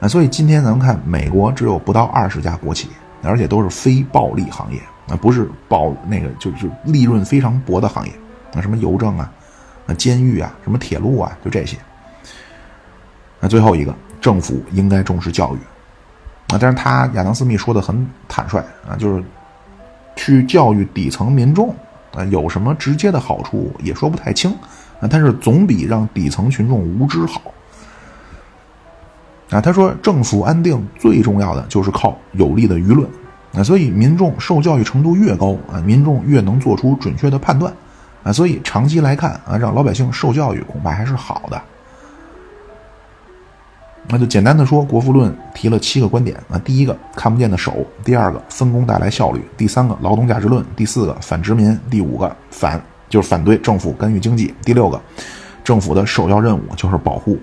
[0.00, 2.88] 啊，所以今天咱们看，美国只有不到二十家国企，
[3.22, 4.80] 而且都是非暴利行业。
[5.08, 8.12] 那不是保那个，就是利润非常薄的行业，
[8.52, 9.30] 那什么邮政啊，
[9.86, 11.76] 那监狱啊，什么铁路啊，就这些。
[13.38, 15.58] 那最后一个，政府应该重视教育，
[16.52, 19.22] 啊，但是他亚当斯密说的很坦率啊，就是
[20.16, 21.74] 去教育底层民众
[22.14, 24.50] 啊，有什么直接的好处也说不太清，
[25.00, 27.40] 啊，但是总比让底层群众无知好。
[29.50, 33.08] 啊，他说政府安定最重要的就是靠有力的舆论
[33.56, 37.72] 啊，所以民众受教育程度越高啊，民众越能做出准确的判断
[38.22, 41.60] 啊，所以长期来看啊，让老百姓受教育恐怕还是好的。
[44.08, 55.00] 那就简单的说，《国富论》提了七个观点啊，第一个看不见的手，第二个分工带来效率，第三个劳动价值论，第四个反殖民，第五个反就是反对政府干预经济，第六个
[55.64, 57.36] 政府的首要任务就是保护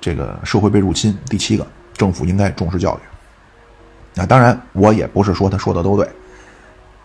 [0.00, 3.09] 这个社会被入侵，第七个政府应该重视教育。
[4.16, 6.08] 啊，当然我也不是说他说的都对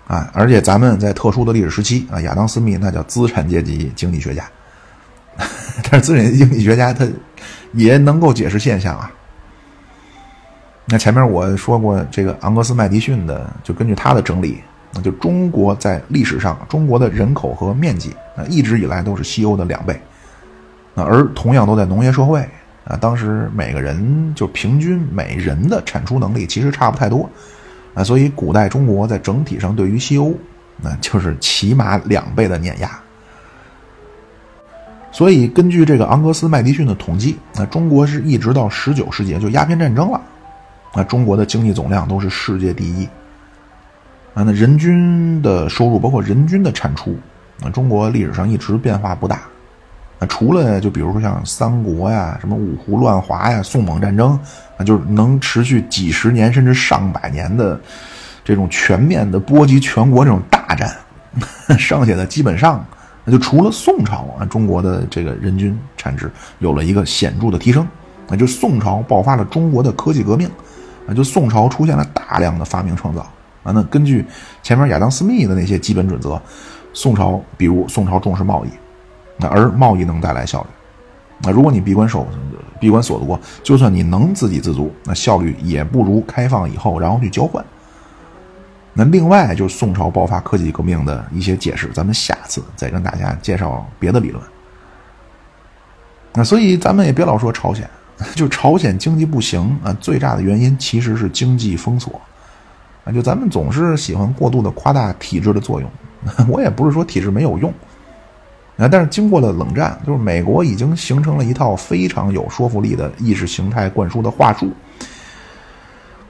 [0.08, 4.44] 啊，而且咱们在特殊的历史时期啊，亚当·斯密那叫资产阶级经济学家，
[5.90, 7.08] 但是资产阶级经济学家他。
[7.74, 9.12] 也能够解释现象啊。
[10.86, 14.62] 那前面我说过，这个昂格斯·麦迪逊的，就根据他的整理，
[14.94, 20.00] 那就中国在历史上，中国的人口和面积啊，一直以来都是西欧的两倍
[20.96, 22.48] 啊，而同样都在农业社会
[22.86, 27.30] 啊，当时每个人就平均每人的产出能力其实差不太多
[27.94, 30.34] 啊，所以古代中国在整体上对于西欧，
[30.82, 32.90] 那就是起码两倍的碾压。
[35.12, 40.22] 所以，根据这个昂格斯·麦迪逊的统计，那中国是一直到十九世纪就鸦片战争了，
[40.94, 43.06] 那中国的经济总量都是世界第一。
[44.34, 47.18] 啊，那人均的收入，包括人均的产出，
[47.62, 49.44] 那中国历史上一直变化不大。
[50.20, 54.40] 啊，除了就比如说像三国呀、什么五胡乱华呀、宋蒙战争，
[54.78, 57.80] 啊，就是能持续几十年甚至上百年的
[58.44, 60.96] 这种全面的波及全国这种大战，
[61.78, 62.86] 剩下的基本上。
[63.28, 67.88] 那就除了宋朝啊，中国的这个人均产值有了一个显著的提升，
[68.28, 70.48] 那就宋朝爆发了中国的科技革命，
[71.08, 73.22] 啊，就宋朝出现了大量的发明创造
[73.64, 73.72] 啊。
[73.74, 74.24] 那根据
[74.62, 76.40] 前面亚当斯密的那些基本准则，
[76.94, 78.70] 宋朝比如宋朝重视贸易，
[79.38, 80.68] 那而贸易能带来效率，
[81.44, 82.26] 那如果你闭关守
[82.80, 87.64] 闭关锁国，就算你能自给自足，那效率也不如开放以后然后去交换。
[88.94, 94.42] 那另外就是宋朝爆发科技革命的一些解释，咱们下次再跟大家介绍别的理论。
[96.34, 97.90] 那所以咱们也别老说朝鲜，
[98.36, 102.22] 就朝鲜经济不行啊，最大的原因其实是经济封锁
[103.04, 103.12] 啊。
[103.12, 105.90] 就咱们总是喜欢过度的夸大体制的作用，
[106.48, 107.74] 我也不是说体制没有用
[108.78, 114.72] 啊，但是经过了冷战，就是美国已经形成了一套非常有说服力的意识形态灌输的话术。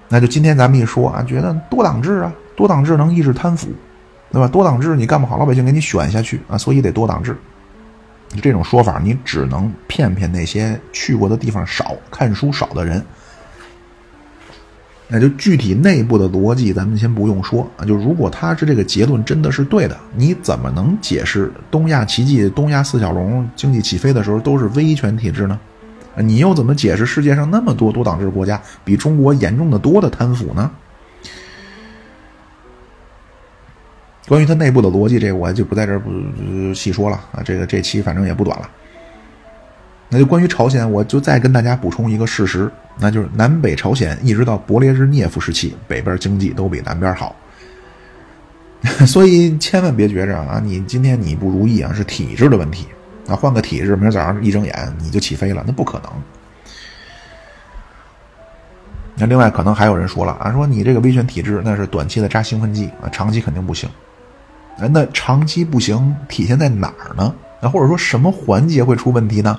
[0.08, 2.34] 那就今天咱们一说啊，觉得多党制啊。
[2.56, 3.68] 多党制能抑制贪腐，
[4.32, 4.48] 对吧？
[4.48, 7.36] 多党制你干不好，老百姓给你选下去啊，所以得多党制。
[8.42, 13.04] 这种说法你只能骗骗那些去过的地方少、看书少的人。
[15.08, 17.86] 那就具体内部的逻辑，咱们先不用说啊。
[17.86, 25.60] 就如果他是这个结论真的是对的，你怎么能解释东亚奇迹、东亚四小龙经济起飞的时候都是威权体制呢？
[26.18, 30.72] 你又怎么解释世界上那么多多党制国家比中国严重的多的贪腐呢？
[34.28, 36.10] 关于它内部的逻辑，这个我就不在这儿不
[36.74, 37.44] 细说了啊。
[37.44, 38.68] 这个这期反正也不短了。
[40.10, 47.36] 那就关于朝鲜，我就再跟大家补充一个事实，那就是南北朝鲜一直到勃列日涅夫时期，北边经济都比南边好。
[49.08, 52.88] 所以千万别觉着啊，你今天你不如意啊，是体制的问题
[53.28, 56.12] 啊，换个体制，明儿早上一睁眼你就起飞了，那不可能。
[59.16, 63.90] 那另外可能还有人说了啊，说你这个威权体制那是短期的扎兴奋剂啊，长期肯定不行。
[64.78, 67.34] 那长期不行，体现在哪儿呢？
[67.62, 69.58] 那或者说什么环节会出问题呢？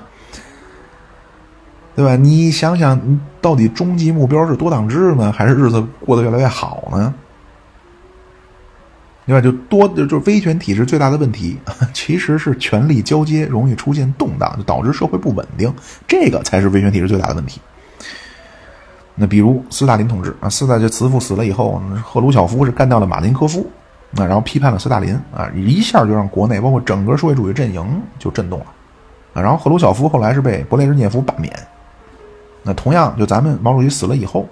[1.97, 2.15] 对吧？
[2.15, 7.11] 你想想，到底终极目标是多党制呢，还是日子过得越来越好呢？
[9.25, 9.41] 对吧？
[9.41, 11.57] 就多就是威权体制最大的问题，
[11.95, 15.73] 其实是权力交接容易出现动荡，就导致社会不稳定，
[16.07, 17.59] 这个才是威权体制最大的问题。
[19.15, 23.67] 那比如斯大林同志啊，斯大就慈父死了以后，赫鲁晓夫是干掉了马林科夫。
[24.15, 27.83] 啊然后批判了斯大林啊，一下就让国内包括整个社会主义阵营
[28.19, 28.65] 就震动了
[29.33, 29.41] 啊。
[29.41, 31.51] 然后赫鲁晓夫后来是被勃列日涅夫罢免。
[32.67, 34.47] 那同样，就咱们毛主席死了以后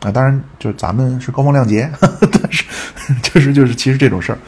[0.00, 2.64] 啊，当然就是咱们是高风亮节， 但是
[3.22, 4.38] 就是就是其实这种事儿，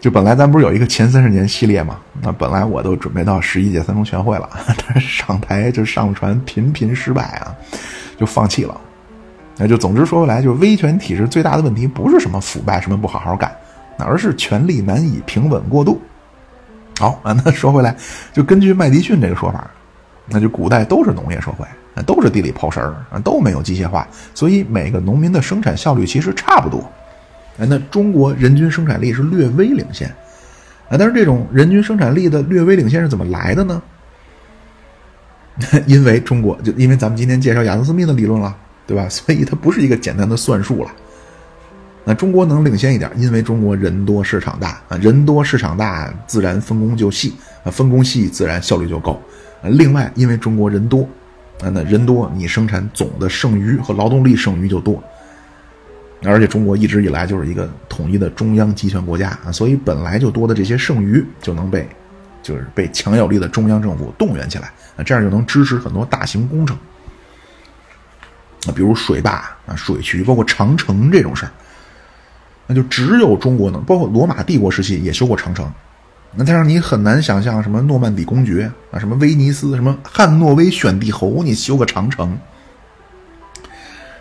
[0.00, 1.98] 就本来咱不是有一个前三十年系列嘛？
[2.22, 4.48] 那本来我都准备到十一届三中全会了，
[4.88, 7.54] 但是上台就上传频频失败啊，
[8.18, 8.80] 就放弃了。
[9.56, 13.54] 那就总之说回来，就是威权体制最大的问题不是什么腐败，什么不好好干，
[13.98, 16.00] 而是权力难以平稳过渡。
[16.98, 17.94] 好啊，那说回来，
[18.32, 19.70] 就根据麦迪逊这个说法，
[20.26, 21.66] 那就古代都是农业社会，
[22.06, 26.82] 都是地里刨食儿啊，都没有机械化，所以每个农民的生产效率其实差不多。
[27.56, 30.08] 那中国人均生产力是略微领先
[30.88, 33.82] 啊，但是这种人均生产力的略微领先是怎么来的呢？
[35.86, 38.56] 因为中国就因为咱们今天介绍亚当斯密的理论了，
[38.86, 39.08] 对吧？
[39.08, 40.90] 所以它不是一个简单的算术了。
[42.04, 49.16] 那中国能领先一点，因为中国人多市场大啊，人多市场大，自然分工就细啊，分工细自然效率就高。
[49.70, 51.02] 另外，因为中国人多
[51.60, 55.02] 啊，那人多你生产总的剩余和劳动力剩余就多，
[56.22, 61.88] 而且中国一直以来就是一个统一的中央集权国家啊，所以本来就多的这些剩余就能被
[62.42, 66.76] 就是被强有力的中央政府动员起来啊，这样就能支持很多大型工程
[68.66, 69.32] 啊，比如水坝
[69.66, 71.52] 啊、水渠，包括长城这种事儿。
[72.66, 75.70] 那就只有中国能，包括罗马帝国时期也修过长城，
[76.36, 82.36] 那但是你很难想象什么诺曼底公爵啊，什么威尼斯，什么汉诺威选帝侯，你修个长城，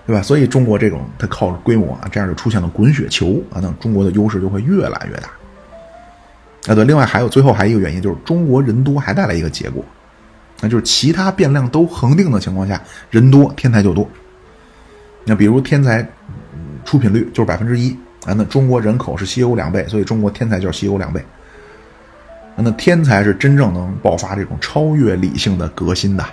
[0.06, 0.22] 对吧？
[0.22, 5.30] 所以中国这种它靠规模啊，这样就出现了滚雪球啊，那中国的优势就会越来越大。
[6.72, 9.84] 啊，对，另外还有最后还有一个原因就是中国人多还带来一个结果，
[10.62, 14.08] 那就是其他变量都恒定的情况下，人多天才就多。
[15.26, 16.08] 那比如天才
[16.86, 17.98] 出品率就是百分之一。
[18.26, 21.22] 啊，那中国人口是西欧两倍，所以中国天才就是西欧两倍。
[22.56, 26.24] 那天才是真正能爆发这种超越理性的革新的。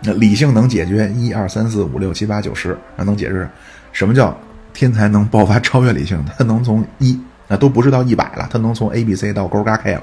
[0.00, 3.48] 那理性能解决一二三四五六七八九十，那能解释
[3.92, 4.36] 什么叫
[4.72, 6.22] 天才能爆发超越理性？
[6.36, 7.18] 他能从一，
[7.48, 10.02] 那都不是到一百了，他能从 A B C 到勾嘎 K 了。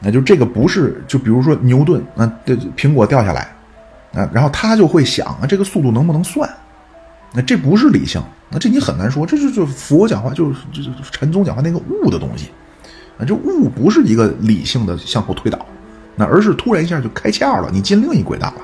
[0.00, 3.52] 那就这个不是，就比如说牛顿，那这苹果掉下来，
[4.14, 6.48] 啊，然后他就会想啊，这个速度能不能算？
[7.32, 12.48] 那这不是理性，那这你很难说，这就就佛讲话，就是就是禅宗讲话那个悟的东西，
[13.18, 15.66] 啊，这悟不是一个理性的向后推导，
[16.16, 18.62] 那而是突然一下就开窍了，你进另一轨道了，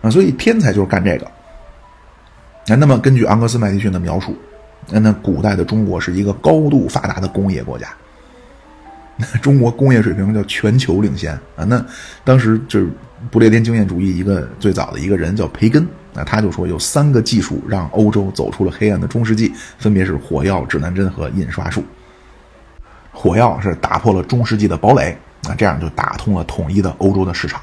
[0.00, 1.30] 啊，所以天才就是干这个。
[2.66, 4.34] 那那么根据昂格斯麦迪逊的描述，
[4.88, 7.88] 那那古代的中国是一个高度发达的工业国家，
[9.18, 11.64] 那 中国工业水平叫全球领先啊。
[11.64, 11.84] 那
[12.24, 12.88] 当时就是
[13.30, 15.86] 不列颠经验主义一个最早的一个人叫培根。
[16.14, 21.82] 那他就说有三个技术让欧洲走出了黑暗的中世纪，分别是火药、指南针和印刷术。
[23.10, 25.16] 火药是打破了中世纪的堡垒，
[25.48, 27.60] 啊，这样就打通了统一的欧洲的市场。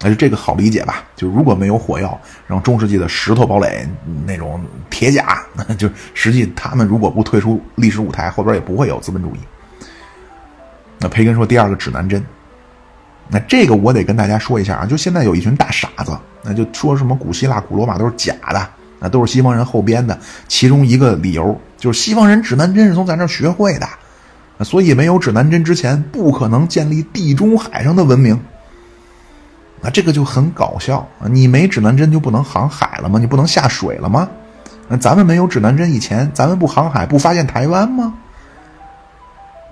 [0.00, 1.04] 那就这个好理解吧？
[1.16, 3.86] 就如果没有火药，让中世纪的石头堡垒
[4.26, 5.42] 那种铁甲，
[5.78, 9.38] 就实际他们如果不退出历史舞台，后边也不会有资本主义。
[10.98, 12.22] 那培根说第二个指南针。
[13.28, 18.68] 那这个我得跟大家说一下啊，就现在有一群大傻子，那就说什么古希腊、古罗马都是假的，
[18.98, 20.18] 那都是西方人后编的。
[20.46, 23.88] 其中一个理由就是西方人指南针是从咱这儿学会的，
[24.62, 28.38] 所以没有指南针之前不可能建立地中海上的文明。
[29.80, 31.26] 那这个就很搞笑啊！
[31.26, 33.18] 你没指南针就不能航海了吗？
[33.18, 34.28] 你不能下水了吗？
[34.86, 38.14] 那咱们没有指南针以前，咱们不航海不发现台湾吗？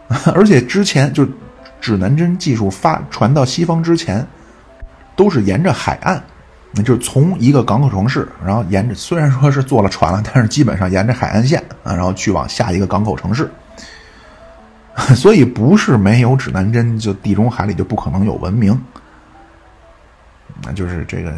[0.34, 1.28] 而且之前就。
[1.82, 4.24] 指南针技术发传到西方之前，
[5.16, 6.22] 都是沿着海岸，
[6.70, 13.50] 那就是从一个港口城市，然后沿着虽然说是坐了船了，但是基本上沿着海岸线啊，然后去往下一个港口城市。
[15.16, 18.80] 所以不是没有指南针，就地中海里就不可能有文明。
[20.62, 21.34] 那就是这个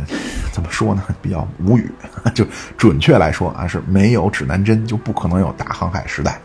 [0.53, 1.03] 怎么说呢？
[1.23, 1.91] 比较无语。
[2.35, 2.45] 就
[2.77, 6.39] 准确来说啊，是没有指南针就不可能有大航海时代。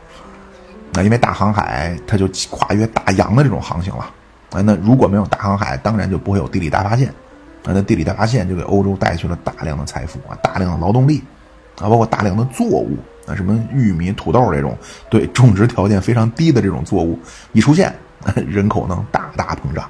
[0.91, 4.11] 那因为大航海，它就跨越大洋的这种航行了，
[4.51, 7.09] 啊，那如果没有大航海，当然就不会有地理大发现，
[7.63, 11.23] 啊，那地理大发现就给欧洲带去了大量的财富啊，大量的劳动力，
[11.79, 14.75] 啊，包括大量的作物，啊，什么玉米、土豆这种
[15.09, 17.19] 对种植条件非常低的这种作物
[17.53, 17.93] 一出现，
[18.47, 19.89] 人口能大大膨胀。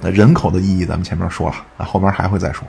[0.00, 2.66] 那人口的意义咱们前面说了，啊，后面还会再说。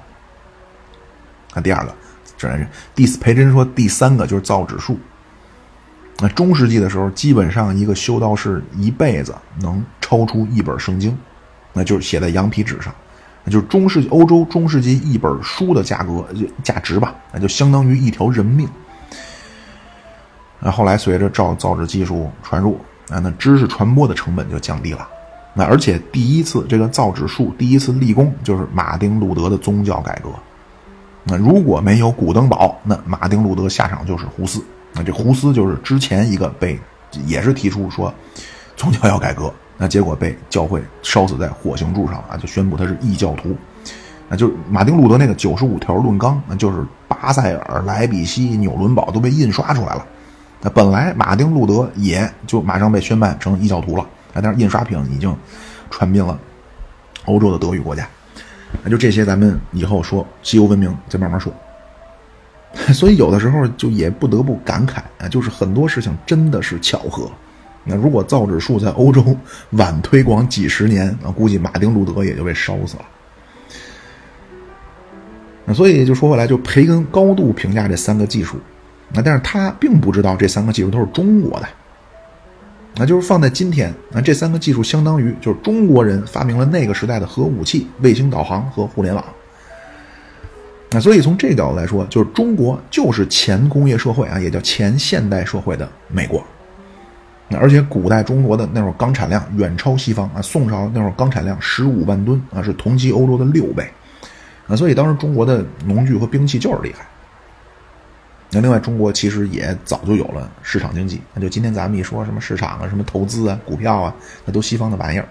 [1.54, 1.94] 那第二个，
[2.38, 4.98] 这是第四，培真说第三个就是造纸术。
[6.20, 11.18] 那中世纪的时候，基本上一个修道士一辈子能超出一本圣经，
[11.74, 12.94] 那就是写在羊皮纸上，
[13.44, 16.26] 那就是中世纪欧洲中世纪一本书的价格
[16.64, 18.70] 价值吧，那就相当于一条人命。
[20.60, 25.06] 那后来随着造造纸技术传入，啊，那知识传播的成本就降低了。
[25.54, 30.30] 那而且第一次这个造纸术第一次立功，就是马丁路德的宗教改革。
[31.26, 34.64] 那如果没有古登堡，那马丁路德下场就是胡斯。
[34.94, 36.80] 那这胡斯就是之前一个被，
[37.26, 38.14] 也是提出说
[38.76, 43.56] 宗教要改革，那结果被教会烧死在火刑柱上啊，就宣布他是异教徒。
[44.30, 50.06] 那就马丁路德那个九十五条论纲，那就是巴塞尔、莱比锡、纽伦堡都被印刷出来了。
[50.62, 55.36] 那本来马丁路德也就马上被宣判成异教徒了，啊，但是印刷品已经
[55.90, 56.40] 传遍了
[57.26, 58.08] 欧洲的德语国家。
[58.82, 61.54] 那就这些，咱们以后说西欧文明再慢慢说。
[62.94, 67.32] 所以有的时候就也不得不感慨啊，就是很多事情真的是巧合，
[67.84, 69.24] 那如果造纸术在欧洲
[69.72, 73.06] 晚推广几十年，啊，估计马丁路德也就被烧死了。
[75.66, 78.58] 那所以就说回来，就培根高度评价这三个技术，
[79.14, 81.68] 那但是他并不知道这三个技术都是中国的。
[82.96, 89.24] 那就是放在今天，那这三个技术相当于就是中国人发明了那个时代的核武器、卫星导航和互联网。
[90.94, 96.46] 那所以从这个角度来说，就是中国就是前工业社会啊，也叫前现代社会的美国。
[97.50, 103.90] 那而且古代中国的那会儿钢产量远超西方啊，宋朝那会儿钢产量十五万吨啊，是同期欧洲的六倍。
[104.68, 107.06] 啊，所以当时中国的农具和兵器就是厉害。
[108.52, 111.20] 那另外，中国其实也早就有了市场经济。
[111.34, 114.16] 那就今天咱们一说什么市场啊、什么投资啊、股票啊，
[114.46, 115.28] 那都西方的玩意儿。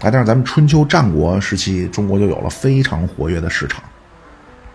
[0.00, 3.80] 啊，但是咱们春秋战国时期，中国就有了非常活跃的市场。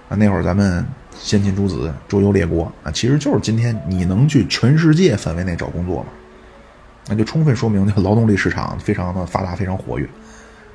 [0.10, 0.86] 啊，那会儿咱们
[1.20, 6.08] 先秦诸子周游列国啊，其实就是今天你能去全世界范围内找工作吗？
[7.10, 10.08] 那就充分说明这个劳动力市场非常的发达，非常活跃。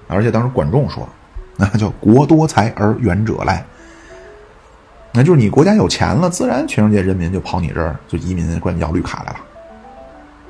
[0.08, 1.08] 而且当时管仲说，
[1.56, 3.64] 那叫国多才而远者来。
[5.14, 9.38] 那就是你国家有钱了，自然全世界人民就跑你这儿就移民，管你要绿卡来了，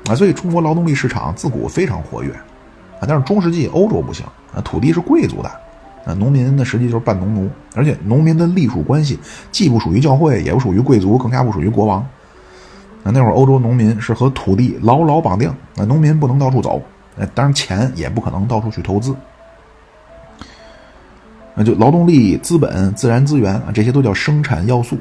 [0.07, 4.25] 啊，所以中国劳动力市场自古非常活跃，啊，但是中世纪欧洲不行，
[4.55, 5.51] 啊，土地是贵族的，
[6.05, 9.19] 啊，农民呢实际就是半农奴，而且农民的隶属关系
[9.51, 11.99] 既不属于教会，也不属于贵族，更加不属于国王，
[13.03, 16.81] 啊，那会儿欧洲农民是和土地牢牢绑定，那，农民不能到处走，
[17.17, 19.15] 呃，当然钱也不可能到处去投资。
[21.55, 24.97] 那就劳动力、资本、自然资源啊，这些都叫生产要素。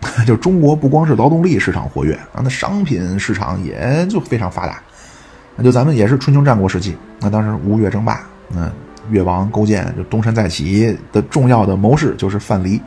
[0.26, 4.80] 就中国不光是劳动力市场活跃啊，那商品市场也就非常发达。
[5.56, 8.72] 那就咱们也是春秋战国时期，那当时吴越争霸，那
[9.10, 12.80] 越王勾践就东山再起的重要的谋士就是范蠡，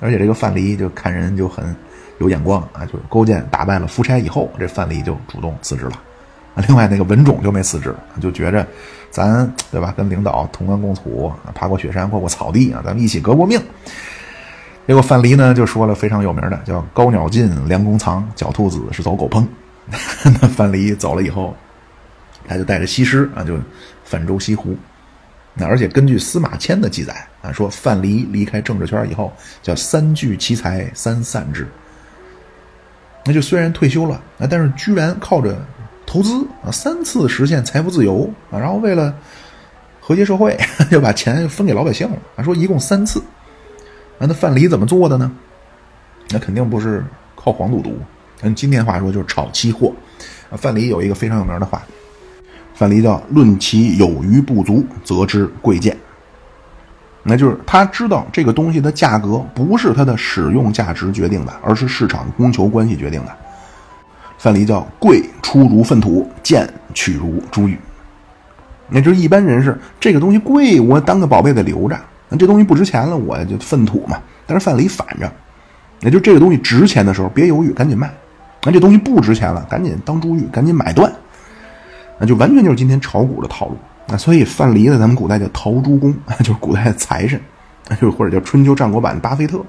[0.00, 1.74] 而且这个范蠡就看人就很
[2.18, 6.02] 有眼光啊，就是勾践打败了夫差以后，这范蠡就主动辞职了。
[6.66, 8.66] 另外那个文种就没辞职，就觉着，
[9.10, 9.92] 咱对吧？
[9.94, 13.60] 跟领导同甘共苦，爬过雪山，过过草地啊，咱们一起革过命。
[14.86, 19.46] 结果范蠡呢就说了非常有名的，叫“高鸟尽，良弓藏，狡兔子是走狗烹”。
[20.40, 21.54] 那范蠡走了以后，
[22.48, 23.58] 他就带着西施啊，就
[24.04, 24.74] 泛舟西湖。
[25.56, 29.32] 那而且根据司马迁的记载啊，说范蠡离开政治圈以后，
[29.62, 31.66] 叫三聚其财，三散之。
[33.24, 35.56] 那就虽然退休了啊，但是居然靠着。
[36.08, 39.12] 投资啊，三次实现财富自由啊，然后为了
[40.00, 40.56] 和谐社会，
[40.88, 42.44] 就把钱分给老百姓了啊。
[42.44, 43.20] 说一共三次，
[44.16, 45.28] 那那范蠡怎么做的呢？
[46.30, 47.04] 那肯定不是
[47.34, 47.98] 靠黄赌毒，
[48.44, 49.92] 用今天话说就是炒期货。
[50.52, 51.82] 范蠡有一个非常有名的话，
[52.76, 55.96] 范蠡叫“论其有余不足，则之贵贱”。
[57.24, 63.34] 那就是他知道这个东西的价格不是它的使用价值决定的，而是市场供求关系决定的。
[64.38, 67.76] 范蠡叫贵出如粪土，贱取如珠玉。
[68.88, 71.96] 那就是一般人是，这个东西贵，我当个宝贝得留着；
[72.28, 74.18] 那这东西不值钱了，我就粪土嘛。
[74.46, 75.28] 但是范蠡反着，
[76.02, 78.06] 也就这个东西值钱的时候，别犹豫，赶紧卖；
[78.62, 81.05] 那这东西不值钱了，赶紧当珠玉，赶紧买断。
[82.18, 83.76] 那就完全就是今天炒股的套路。
[84.06, 87.40] 那所以范蠡呢，咱们古代叫陶朱公， 就是古代的财神，
[88.00, 89.60] 就或者叫春秋战国版巴菲特。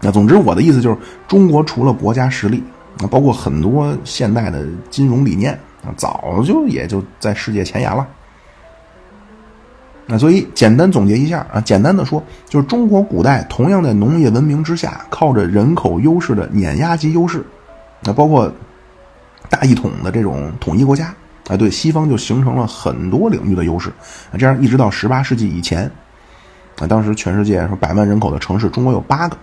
[0.00, 2.62] 那总之，我的意思就是，中国除了国家实力。
[3.00, 5.52] 那包括很多现代的金融理念
[5.84, 8.06] 啊，早就也就在世界前沿了。
[10.06, 17.44] 那所以简单总结一下啊，简单的说，就是中国古代同样在农业文明之下，靠着人口优势的碾压级优势，
[18.02, 18.52] 那包括
[19.48, 21.14] 大一统的这种统一国家
[21.48, 23.90] 啊，对西方就形成了很多领域的优势
[24.32, 25.90] 啊，这样一直到十八世纪以前
[26.78, 29.36] 啊，当时全世界说百万人口的城市，中国有八个。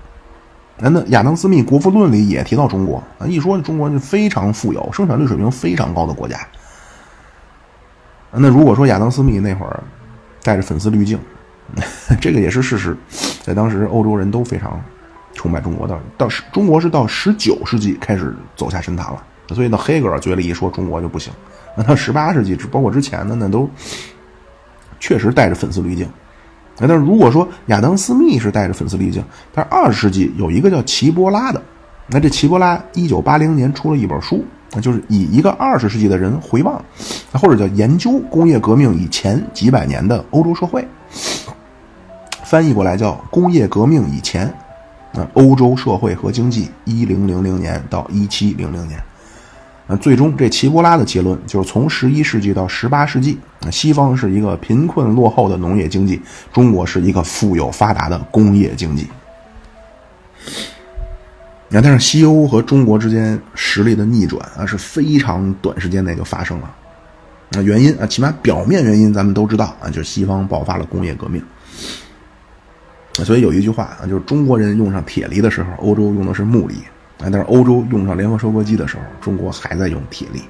[0.83, 6.39] 那亚当·斯密《国富论》里也提到中国啊，一说中国就非常富有、生产率水平非常高的国家。
[8.31, 9.83] 那如果说亚当·斯密那会儿
[10.41, 11.19] 带着粉丝滤镜，
[12.19, 12.97] 这个也是事实，
[13.43, 14.81] 在当时欧洲人都非常
[15.35, 15.95] 崇拜中国的。
[16.17, 19.23] 到十中国是到十九世纪开始走下神坛了，
[19.53, 21.31] 所以呢，黑格尔嘴里一说中国就不行。
[21.75, 23.69] 那到十八世纪，包括之前的，那都
[24.99, 26.07] 确实带着粉丝滤镜。
[26.77, 29.23] 那但是如果说亚当·斯密是带着粉丝滤镜，
[29.53, 31.61] 但是二十世纪有一个叫齐波拉的，
[32.07, 36.83] 那这齐波拉一九八零年出了一本书，那就是以一个二十世纪的人回望，
[37.33, 40.87] 或者叫研究工业革命以前几百年的欧洲社会，
[42.43, 44.51] 翻译过来叫工业革命以前，
[45.13, 48.99] 那欧洲社会和经济一零零零年到一七零零年。
[49.97, 53.37] 最终，这齐波拉的结论就是从十一世纪到十八世纪，
[53.71, 56.21] 西方是一个贫困落后的农业经济，
[56.53, 59.07] 中国是一个富有发达的工业经济。
[61.67, 66.75] 你看，但是西欧和中国之间实力的逆转啊，是非常短时间内就发生了。
[67.51, 71.41] 那原因啊，起码表面原因咱们都知道啊，就是西方爆发了工业革命。
[73.25, 76.75] 所以有一句话啊，就是中国人用上铁犁的时候，欧洲用的是木犁；
[77.30, 80.41] 但是欧洲用上联合收割机的时候，中国还在用铁犁。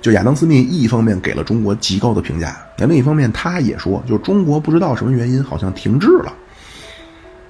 [0.00, 6.32] 就亚当·斯密一方面给了中国极高的评价，那另一方面他也说，就中国不知道什么原因好像停滞了。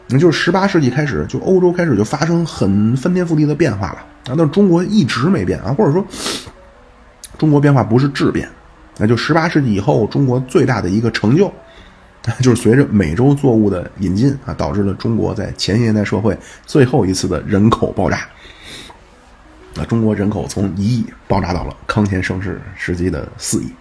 [0.06, 4.06] 那就是十八世纪开始，就欧洲开始就发生很翻天覆地的变化了啊，
[4.36, 6.06] 但是中国一直没变啊，或者说
[7.38, 8.48] 中国变化不是质变。
[8.98, 11.52] 那就十八世纪以后，中国最大的一个成就。
[12.40, 18.26] 就是随着美洲作物的引进啊，导致了中国在前现代社会最后一次的人口爆炸。
[19.76, 23.72] 啊，中国人口从一亿爆炸到了康乾盛世时期的四亿。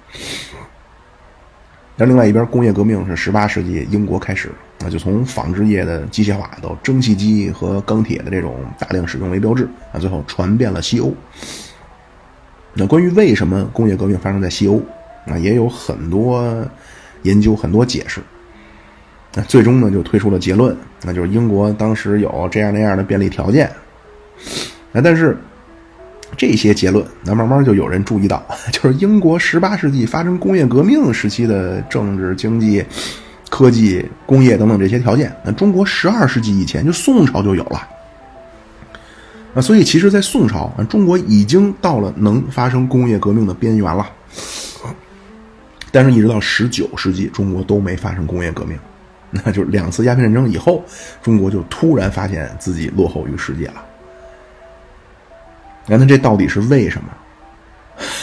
[1.95, 11.13] 那另外一边，工业革命是十八世纪英国开始，那就从纺织业的机械化到蒸汽机和钢铁的这种大量使用为标志啊，最后传遍了西欧。
[12.73, 14.81] 那关于为什么工业革命发生在西欧
[15.27, 16.67] 啊，也有很多
[17.21, 18.19] 研究，很多解释。
[19.35, 23.69] 那最终呢，就推出了结论，那就是英国当时有这样那样的便利条件。
[24.91, 25.37] 那但是
[26.37, 32.85] 这些结论，那慢慢就有人注意到， 就是英国十八世纪发生工业革命时期的政治、经济、
[33.49, 37.87] 科技、工业等等这些条件，那中国十二世纪以前就宋朝就有了。
[39.55, 44.07] 那所以其实，在宋朝，中国已经到了能发生工业革命的边缘了。
[45.91, 48.75] 但是，一直到十九世纪，中国都没发生工业革命。
[49.33, 50.83] 那就是两次鸦片战争以后，
[51.21, 53.83] 中国就突然发现自己落后于世界了。
[55.87, 57.09] 那这到底是为什么？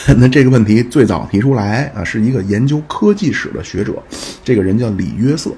[0.17, 4.01] 那这个问题最早提出来啊，是一个研究科技史的学者，
[4.43, 5.51] 这个人叫李约瑟。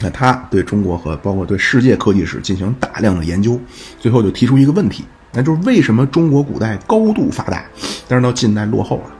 [0.00, 3.60] 那他对中国和包括对世界科技史进行大量的研究，
[4.00, 7.64] 最后就提出一个问题，那就是为什么中国古代高度发达，
[8.08, 9.14] 但是到近代落后了？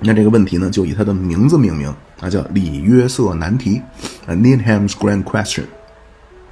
[0.00, 3.80] 那这个问题呢，就以他的名字命名，啊，叫李约瑟难题，
[4.26, 5.64] 啊，Needham's Grand Question。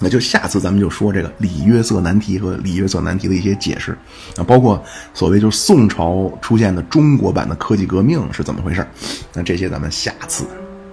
[0.01, 3.97] 那就下次咱们就说这个李约瑟难题和李约瑟难题的一些解释，
[4.37, 4.83] 啊，包括
[5.15, 8.85] 所谓就是宋朝出现的中国版的科技革命是怎么回事
[9.33, 10.45] 那这些咱们下次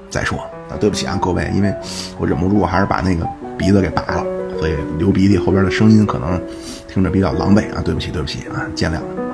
[0.10, 0.38] 再说。
[0.70, 1.74] 啊，对不起啊，各位，因为
[2.20, 3.28] 我忍不住还是把那个
[3.58, 4.24] 鼻子给拔了，
[4.60, 6.40] 所以流鼻涕后边的声音可能
[6.88, 9.31] 听着比较狼狈啊，对不起，对不起啊，见谅。